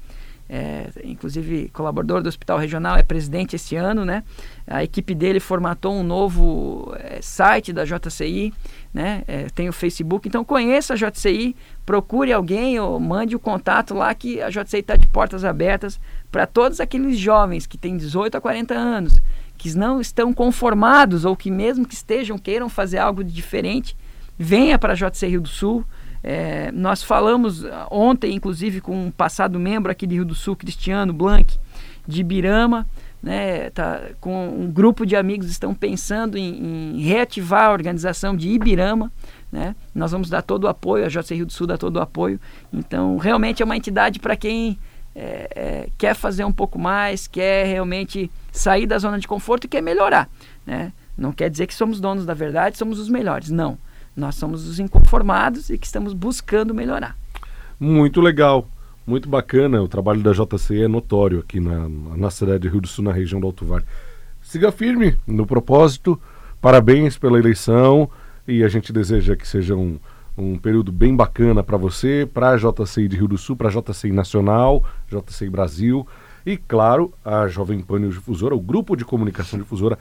é, 0.49 0.89
inclusive 1.05 1.69
colaborador 1.75 2.23
do 2.23 2.29
Hospital 2.29 2.59
Regional, 2.59 2.97
é 2.97 3.03
presidente 3.03 3.55
esse 3.55 3.77
ano, 3.77 4.05
né? 4.05 4.25
A 4.67 4.83
equipe 4.83 5.15
dele 5.15 5.41
formatou 5.41 5.95
um 5.95 6.03
novo 6.03 6.95
é, 6.99 7.21
site 7.21 7.73
da 7.73 7.85
JCI, 7.85 8.53
né? 8.93 9.25
É, 9.29 9.47
tem 9.55 9.69
o 9.69 9.73
Facebook, 9.73 10.27
então 10.27 10.43
conheça 10.45 10.95
a 10.95 10.97
JCI, 10.97 11.55
procure 11.85 12.33
alguém 12.33 12.81
ou 12.81 12.99
mande 12.99 13.37
o 13.37 13.39
contato 13.39 13.93
lá 13.93 14.15
que 14.15 14.41
a 14.41 14.49
JCI 14.49 14.79
está 14.79 14.97
de 14.97 15.07
portas 15.07 15.45
abertas 15.45 16.01
para 16.33 16.47
todos 16.47 16.81
aqueles 16.81 17.19
jovens 17.19 17.67
que 17.67 17.77
têm 17.77 17.97
18 17.97 18.37
a 18.37 18.41
40 18.41 18.75
anos, 18.75 19.21
que 19.59 19.77
não 19.77 20.01
estão 20.01 20.33
conformados 20.33 21.27
ou 21.27 21.37
que 21.37 21.51
mesmo 21.51 21.87
que 21.87 21.95
estejam 21.95 22.39
queiram 22.39 22.71
fazer 22.71 22.99
algo 22.99 23.23
de 23.23 23.33
diferente, 23.33 23.95
venha 24.39 24.79
para 24.79 24.95
a 24.95 24.97
JC 24.97 25.27
Rio 25.27 25.41
do 25.43 25.49
Sul. 25.49 25.85
É, 26.23 26.71
nós 26.73 27.03
falamos 27.03 27.65
ah, 27.65 27.87
ontem, 27.91 28.35
inclusive, 28.35 28.81
com 28.81 29.07
um 29.07 29.11
passado 29.11 29.59
membro 29.59 29.91
aqui 29.91 30.07
de 30.07 30.17
Rio 30.17 30.25
do 30.25 30.35
Sul, 30.35 30.57
Cristiano 30.57 31.13
Blanc, 31.13 31.59
de 32.07 32.21
Ibirama, 32.21 32.87
né, 33.23 33.71
tá, 33.71 34.01
com 34.21 34.49
um 34.49 34.71
grupo 34.71 35.05
de 35.05 35.17
amigos 35.17 35.51
estão 35.51 35.75
pensando 35.75 36.39
em, 36.39 36.97
em 36.97 37.01
reativar 37.01 37.65
a 37.65 37.73
organização 37.73 38.37
de 38.37 38.49
Ibirama. 38.49 39.13
Né? 39.51 39.75
Nós 39.95 40.13
vamos 40.13 40.29
dar 40.29 40.43
todo 40.43 40.65
o 40.65 40.69
apoio, 40.69 41.05
a 41.05 41.09
JC 41.09 41.35
Rio 41.35 41.47
do 41.47 41.53
Sul 41.53 41.67
dá 41.67 41.77
todo 41.77 41.97
o 41.97 42.01
apoio. 42.01 42.41
Então, 42.73 43.17
realmente 43.17 43.63
é 43.63 43.65
uma 43.65 43.77
entidade 43.77 44.19
para 44.19 44.37
quem 44.37 44.79
é, 45.15 45.51
é, 45.55 45.89
quer 45.99 46.15
fazer 46.15 46.45
um 46.45 46.53
pouco 46.53 46.79
mais, 46.79 47.27
quer 47.27 47.67
realmente 47.67 48.31
sair 48.53 48.87
da 48.87 48.99
zona 48.99 49.19
de 49.19 49.27
conforto 49.27 49.65
e 49.65 49.69
quer 49.69 49.83
melhorar. 49.83 50.29
Né? 50.65 50.93
Não 51.17 51.33
quer 51.33 51.51
dizer 51.51 51.67
que 51.67 51.75
somos 51.75 52.01
donos 52.01 52.25
da 52.25 52.35
verdade, 52.35 52.79
somos 52.79 52.99
os 52.99 53.09
melhores. 53.09 53.51
Não. 53.51 53.77
Nós 54.19 54.35
somos 54.35 54.67
os 54.67 54.81
inconformados 54.81 55.71
e 55.71 55.79
que 55.79 55.87
estamos 55.87 56.13
buscando 56.13 56.75
melhorar. 56.75 57.17
Muito 57.79 58.21
legal. 58.21 58.67
Muito 59.07 59.29
bacana. 59.29 59.81
O 59.81 59.87
trabalho 59.87 60.21
da 60.21 60.33
JC 60.33 60.83
é 60.83 60.89
notório 60.89 61.39
aqui 61.39 61.61
na, 61.61 61.89
na 61.89 62.29
cidade 62.29 62.59
de 62.59 62.69
Rio 62.69 62.81
do 62.81 62.89
Sul, 62.89 63.05
na 63.05 63.13
região 63.13 63.41
do 63.41 63.47
Alto 63.47 63.65
Vale. 63.65 63.85
Siga 64.43 64.73
firme 64.73 65.17
no 65.25 65.47
propósito. 65.47 66.21
Parabéns 66.61 67.17
pela 67.17 67.39
eleição 67.39 68.11
e 68.47 68.65
a 68.65 68.69
gente 68.69 68.93
deseja 68.93 69.37
que 69.37 69.47
seja 69.47 69.77
um, 69.77 70.01
um 70.37 70.59
período 70.59 70.91
bem 70.91 71.15
bacana 71.15 71.63
para 71.63 71.77
você, 71.77 72.29
para 72.35 72.51
a 72.51 72.57
JCI 72.57 73.07
de 73.07 73.17
Rio 73.17 73.29
do 73.29 73.39
Sul, 73.39 73.55
para 73.55 73.69
a 73.69 73.71
JCI 73.71 74.11
Nacional, 74.11 74.83
JCI 75.09 75.49
Brasil 75.49 76.05
e, 76.45 76.57
claro, 76.57 77.13
a 77.25 77.47
Jovem 77.47 77.81
Pan 77.81 78.09
Difusora, 78.09 78.55
o 78.55 78.61
grupo 78.61 78.97
de 78.97 79.05
comunicação 79.05 79.59
difusora, 79.59 79.99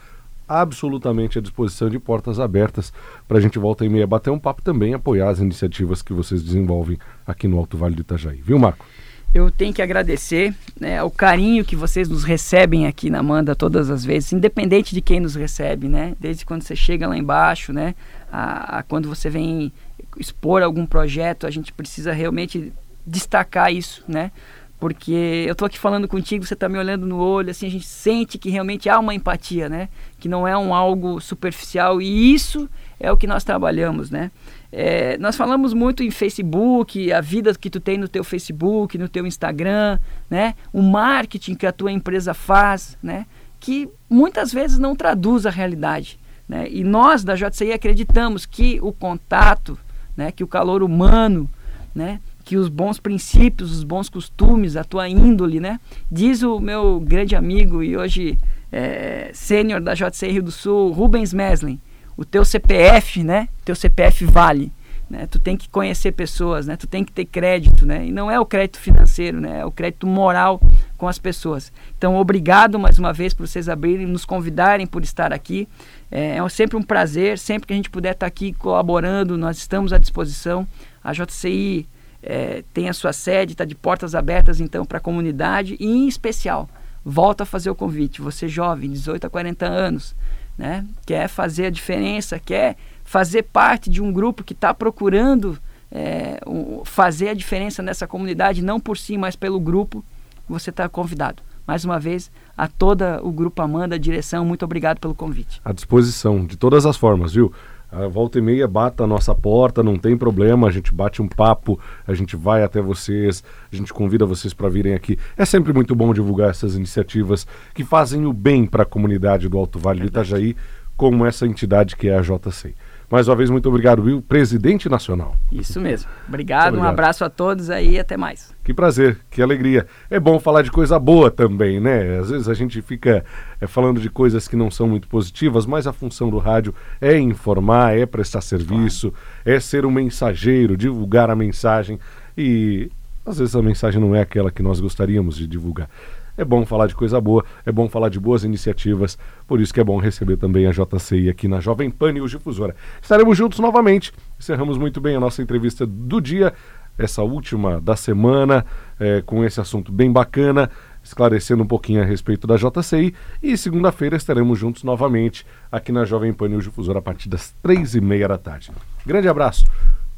absolutamente 0.48 1.38
à 1.38 1.42
disposição 1.42 1.90
de 1.90 2.00
portas 2.00 2.40
abertas 2.40 2.94
para 3.28 3.38
a 3.38 3.42
gente 3.42 3.60
volta 3.60 3.86
e 3.86 3.90
meia 3.90 4.08
bater 4.08 4.30
um 4.30 4.40
papo 4.40 4.62
também, 4.62 4.94
apoiar 4.94 5.30
as 5.30 5.40
iniciativas 5.40 6.02
que 6.02 6.14
vocês 6.14 6.42
desenvolvem 6.44 6.98
aqui 7.26 7.48
no 7.48 7.58
Alto 7.58 7.78
Vale 7.78 7.96
do 7.96 8.02
Itajaí. 8.02 8.42
Viu, 8.42 8.58
Marco? 8.58 8.86
Eu 9.34 9.52
tenho 9.52 9.74
que 9.74 9.82
agradecer 9.82 10.56
né, 10.80 11.04
o 11.04 11.12
carinho 11.12 11.66
que 11.66 11.76
vocês 11.76 12.08
nos 12.08 12.24
recebem 12.24 12.88
aqui 12.88 13.10
na 13.10 13.22
Manda 13.22 13.56
todas 13.56 13.90
as 13.90 14.04
vezes, 14.04 14.32
independente 14.32 14.96
de 14.96 15.02
quem 15.02 15.20
nos 15.20 15.36
recebe, 15.36 15.88
né? 15.88 16.16
Desde 16.20 16.46
quando 16.46 16.64
você 16.64 16.76
chega 16.76 17.08
lá 17.08 17.18
embaixo, 17.18 17.74
né? 17.74 17.94
A, 18.32 18.80
a 18.80 18.84
quando 18.84 19.10
você 19.10 19.30
vem 19.30 19.72
expor 20.18 20.64
algum 20.64 20.86
projeto, 20.86 21.46
a 21.46 21.52
gente 21.52 21.74
precisa 21.74 22.14
realmente 22.14 22.72
destacar 23.06 23.72
isso, 23.72 24.04
né? 24.08 24.32
Porque 24.80 25.46
eu 25.48 25.56
tô 25.56 25.66
aqui 25.66 25.80
falando 25.80 26.08
contigo, 26.08 26.46
você 26.46 26.54
está 26.54 26.70
me 26.70 26.78
olhando 26.78 27.08
no 27.08 27.18
olho, 27.18 27.50
assim, 27.50 27.66
a 27.66 27.70
gente 27.70 27.88
sente 27.88 28.38
que 28.38 28.50
realmente 28.50 28.88
há 28.88 29.00
uma 29.00 29.14
empatia, 29.14 29.68
né? 29.68 29.90
Que 30.20 30.30
não 30.30 30.48
é 30.48 30.56
um 30.56 30.74
algo 30.74 31.20
superficial 31.20 32.00
e 32.00 32.34
isso 32.34 32.70
é 33.00 33.12
o 33.12 33.18
que 33.18 33.26
nós 33.26 33.44
trabalhamos, 33.44 34.12
né? 34.12 34.32
É, 34.72 35.18
nós 35.18 35.36
falamos 35.36 35.74
muito 35.74 36.04
em 36.04 36.12
Facebook, 36.12 37.12
a 37.12 37.22
vida 37.22 37.56
que 37.56 37.70
tu 37.70 37.80
tem 37.80 37.98
no 37.98 38.08
teu 38.08 38.24
Facebook, 38.24 38.98
no 39.00 39.10
teu 39.10 39.26
Instagram, 39.26 39.98
né? 40.30 40.54
O 40.72 40.84
marketing 40.84 41.56
que 41.56 41.66
a 41.66 41.72
tua 41.72 41.92
empresa 41.92 42.36
faz, 42.36 42.96
né? 43.02 43.26
Que 43.60 43.90
muitas 44.08 44.54
vezes 44.54 44.78
não 44.78 44.96
traduz 44.96 45.48
a 45.48 45.50
realidade, 45.50 46.20
né? 46.48 46.68
E 46.70 46.84
nós 46.84 47.24
da 47.24 47.34
JCI 47.34 47.72
acreditamos 47.72 48.46
que 48.46 48.78
o 48.84 48.92
contato, 48.92 49.76
né, 50.16 50.32
que 50.32 50.44
o 50.44 50.48
calor 50.48 50.84
humano, 50.84 51.50
né, 51.96 52.20
que 52.48 52.56
os 52.56 52.70
bons 52.70 52.98
princípios, 52.98 53.76
os 53.76 53.84
bons 53.84 54.08
costumes, 54.08 54.78
a 54.78 54.84
tua 54.86 55.10
índole, 55.10 55.60
né? 55.60 55.82
Diz 56.10 56.44
o 56.44 56.62
meu 56.62 56.98
grande 56.98 57.36
amigo 57.36 57.84
e 57.84 57.98
hoje 57.98 58.40
é, 58.72 59.32
sênior 59.34 59.82
da 59.82 59.94
JC 59.94 60.32
Rio 60.32 60.44
do 60.44 60.52
Sul, 60.52 60.94
Rubens 60.94 61.34
Meslin, 61.34 61.78
o 62.16 62.24
teu 62.24 62.46
CPF, 62.46 63.22
né? 63.22 63.50
Teu 63.66 63.76
CPF 63.76 64.24
vale. 64.24 64.72
Né? 65.10 65.28
Tu 65.30 65.40
tem 65.40 65.58
que 65.58 65.68
conhecer 65.68 66.14
pessoas, 66.14 66.66
né? 66.66 66.78
Tu 66.78 66.88
tem 66.88 67.04
que 67.04 67.12
ter 67.12 67.26
crédito, 67.26 67.86
né? 67.86 68.06
E 68.06 68.14
não 68.14 68.32
é 68.32 68.40
o 68.40 68.46
crédito 68.46 68.80
financeiro, 68.80 69.42
né? 69.42 69.60
É 69.60 69.66
o 69.66 69.72
crédito 69.72 70.08
moral 70.08 70.62
com 70.98 71.10
as 71.10 71.20
pessoas. 71.20 71.70
Então, 71.98 72.16
obrigado 72.16 72.80
mais 72.80 72.98
uma 72.98 73.12
vez 73.12 73.34
por 73.34 73.46
vocês 73.46 73.68
abrirem, 73.68 74.08
nos 74.08 74.24
convidarem 74.24 74.88
por 74.88 75.04
estar 75.04 75.34
aqui. 75.34 75.68
É, 76.10 76.38
é 76.38 76.50
sempre 76.50 76.78
um 76.78 76.82
prazer, 76.82 77.38
sempre 77.38 77.68
que 77.68 77.74
a 77.74 77.76
gente 77.76 77.90
puder 77.90 78.14
estar 78.14 78.26
aqui 78.26 78.54
colaborando, 78.54 79.38
nós 79.38 79.58
estamos 79.58 79.92
à 79.92 79.98
disposição. 79.98 80.66
A 81.04 81.12
JCI 81.12 81.86
é, 82.22 82.64
tem 82.74 82.90
a 82.90 82.94
sua 82.94 83.14
sede, 83.14 83.54
está 83.54 83.66
de 83.66 83.76
portas 83.76 84.16
abertas 84.16 84.60
então 84.60 84.86
para 84.86 84.98
a 84.98 85.02
comunidade 85.02 85.76
e 85.80 85.86
em 85.86 86.08
especial, 86.08 86.70
volta 87.04 87.44
a 87.44 87.46
fazer 87.46 87.70
o 87.70 87.76
convite. 87.76 88.22
Você 88.22 88.48
jovem, 88.48 88.92
18 88.92 89.28
a 89.28 89.30
40 89.30 89.66
anos, 89.66 90.16
né? 90.58 90.86
Quer 91.06 91.28
fazer 91.28 91.68
a 91.68 91.70
diferença, 91.70 92.40
quer 92.40 92.76
fazer 93.04 93.44
parte 93.44 93.90
de 93.90 94.02
um 94.02 94.12
grupo 94.12 94.44
que 94.44 94.54
está 94.54 94.74
procurando 94.74 95.58
é, 95.92 96.40
fazer 96.84 97.30
a 97.30 97.34
diferença 97.34 97.82
nessa 97.82 98.08
comunidade, 98.08 98.62
não 98.62 98.80
por 98.80 98.98
si, 98.98 99.18
mas 99.18 99.36
pelo 99.36 99.60
grupo, 99.60 100.04
você 100.48 100.70
está 100.70 100.90
convidado. 100.90 101.42
Mais 101.66 101.84
uma 101.84 102.00
vez, 102.00 102.32
a 102.58 102.68
toda 102.68 103.20
o 103.22 103.32
Grupo 103.32 103.62
Amanda, 103.62 103.96
a 103.96 103.98
direção, 103.98 104.46
muito 104.46 104.64
obrigado 104.64 105.00
pelo 105.00 105.14
convite. 105.14 105.62
À 105.66 105.74
disposição, 105.74 106.46
de 106.46 106.56
todas 106.56 106.86
as 106.86 106.96
formas, 106.96 107.34
viu? 107.34 107.52
A 107.90 108.08
volta 108.08 108.38
e 108.38 108.42
meia 108.42 108.68
bata 108.68 109.06
a 109.06 109.08
nossa 109.08 109.34
porta, 109.34 109.82
não 109.82 109.98
tem 109.98 110.18
problema, 110.18 110.68
a 110.68 110.72
gente 110.72 110.94
bate 110.94 111.22
um 111.22 111.28
papo, 111.28 111.80
a 112.06 112.14
gente 112.14 112.36
vai 112.36 112.62
até 112.62 112.82
vocês, 112.82 113.44
a 113.72 113.76
gente 113.76 113.94
convida 113.94 114.26
vocês 114.26 114.54
para 114.54 114.68
virem 114.68 114.94
aqui. 114.94 115.18
É 115.38 115.46
sempre 115.46 115.72
muito 115.72 115.96
bom 115.96 116.14
divulgar 116.14 116.50
essas 116.50 116.76
iniciativas 116.76 117.48
que 117.74 117.86
fazem 117.86 118.26
o 118.26 118.34
bem 118.34 118.66
para 118.66 118.84
a 118.84 118.86
comunidade 118.86 119.48
do 119.48 119.58
Alto 119.58 119.80
Vale 119.80 120.02
do 120.02 120.08
Itajaí 120.08 120.56
como 120.98 121.26
essa 121.26 121.46
entidade 121.46 121.96
que 121.96 122.10
é 122.10 122.18
a 122.18 122.22
JCI. 122.22 122.76
Mais 123.10 123.26
uma 123.30 123.38
vez, 123.38 123.50
muito 123.50 123.70
obrigado, 123.70 124.04
Will, 124.04 124.22
presidente 124.22 124.90
nacional. 124.90 125.38
Isso 125.50 125.80
mesmo. 125.80 126.10
Obrigado, 126.28 126.68
obrigado, 126.68 126.86
um 126.86 126.88
abraço 126.88 127.24
a 127.24 127.30
todos 127.30 127.70
aí 127.70 127.92
e 127.92 128.00
até 128.00 128.18
mais. 128.18 128.54
Que 128.66 128.74
prazer, 128.74 129.18
que 129.32 129.42
alegria. 129.42 129.88
É 130.10 130.20
bom 130.20 130.38
falar 130.40 130.62
de 130.62 130.70
coisa 130.70 131.00
boa 131.00 131.32
também, 131.32 131.80
né? 131.80 132.20
Às 132.20 132.30
vezes 132.30 132.50
a 132.50 132.54
gente 132.54 132.82
fica 132.82 133.24
é, 133.62 133.66
falando 133.66 134.02
de 134.02 134.10
coisas 134.10 134.46
que 134.46 134.58
não 134.58 134.70
são 134.70 134.90
muito 134.90 135.08
positivas, 135.08 135.66
mas 135.66 135.88
a 135.88 135.94
função 135.94 136.30
do 136.30 136.38
rádio 136.38 136.76
é 137.00 137.18
informar, 137.18 137.98
é 137.98 138.06
prestar 138.06 138.42
serviço, 138.42 139.14
é 139.46 139.58
ser 139.58 139.86
um 139.86 139.92
mensageiro, 139.92 140.76
divulgar 140.76 141.30
a 141.30 141.36
mensagem. 141.36 141.98
E 142.38 142.92
às 143.26 143.38
vezes 143.40 143.56
a 143.56 143.62
mensagem 143.62 144.02
não 144.02 144.14
é 144.14 144.22
aquela 144.22 144.52
que 144.52 144.62
nós 144.62 144.82
gostaríamos 144.82 145.38
de 145.38 145.48
divulgar. 145.48 145.90
É 146.38 146.46
bom 146.46 146.66
falar 146.66 146.86
de 146.86 146.96
coisa 146.96 147.20
boa, 147.20 147.44
é 147.66 147.72
bom 147.72 147.90
falar 147.90 148.10
de 148.10 148.20
boas 148.20 148.44
iniciativas, 148.44 149.18
por 149.48 149.60
isso 149.60 149.74
que 149.74 149.80
é 149.80 149.84
bom 149.84 149.98
receber 149.98 150.38
também 150.38 150.68
a 150.68 150.72
JCI 150.72 151.30
aqui 151.30 151.48
na 151.48 151.60
Jovem 151.60 151.90
Pan 151.90 152.12
News 152.12 152.30
Difusora. 152.30 152.76
Estaremos 153.02 153.36
juntos 153.36 153.60
novamente. 153.60 154.14
Encerramos 154.40 154.78
muito 154.78 155.02
bem 155.02 155.16
a 155.16 155.20
nossa 155.20 155.42
entrevista 155.42 155.86
do 155.86 156.22
dia, 156.22 156.54
essa 156.98 157.24
última 157.24 157.82
da 157.82 157.96
semana, 157.96 158.66
é, 159.00 159.22
com 159.22 159.44
esse 159.44 159.60
assunto 159.60 159.92
bem 159.92 160.12
bacana, 160.12 160.70
esclarecendo 161.04 161.64
um 161.64 161.68
pouquinho 161.68 162.02
a 162.02 162.06
respeito 162.06 162.46
da 162.46 162.56
JCI. 162.56 163.16
E 163.42 163.58
segunda-feira 163.58 164.16
estaremos 164.16 164.60
juntos 164.60 164.84
novamente 164.84 165.46
aqui 165.72 165.92
na 165.92 166.06
Jovem 166.06 166.34
Pan 166.34 166.50
News 166.50 166.66
Difusora 166.66 167.00
a 167.00 167.02
partir 167.02 167.30
das 167.30 167.54
três 167.64 167.96
e 167.96 168.02
meia 168.02 168.28
da 168.28 168.38
tarde. 168.38 168.72
Grande 169.06 169.28
abraço, 169.28 169.66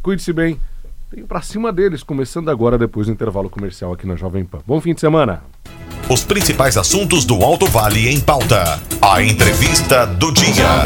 cuide-se 0.01 0.33
bem. 0.33 0.59
Venho 1.11 1.25
para 1.25 1.41
cima 1.41 1.73
deles, 1.73 2.03
começando 2.03 2.49
agora 2.49 2.77
depois 2.77 3.07
do 3.07 3.13
intervalo 3.13 3.49
comercial 3.49 3.91
aqui 3.91 4.05
na 4.05 4.15
Jovem 4.15 4.45
Pan. 4.45 4.59
Bom 4.65 4.79
fim 4.79 4.93
de 4.93 5.01
semana! 5.01 5.41
Os 6.07 6.23
principais 6.23 6.77
assuntos 6.77 7.25
do 7.25 7.43
Alto 7.43 7.65
Vale 7.65 8.09
em 8.09 8.19
pauta. 8.19 8.79
A 9.01 9.21
entrevista 9.23 10.05
do 10.05 10.31
dia. 10.31 10.85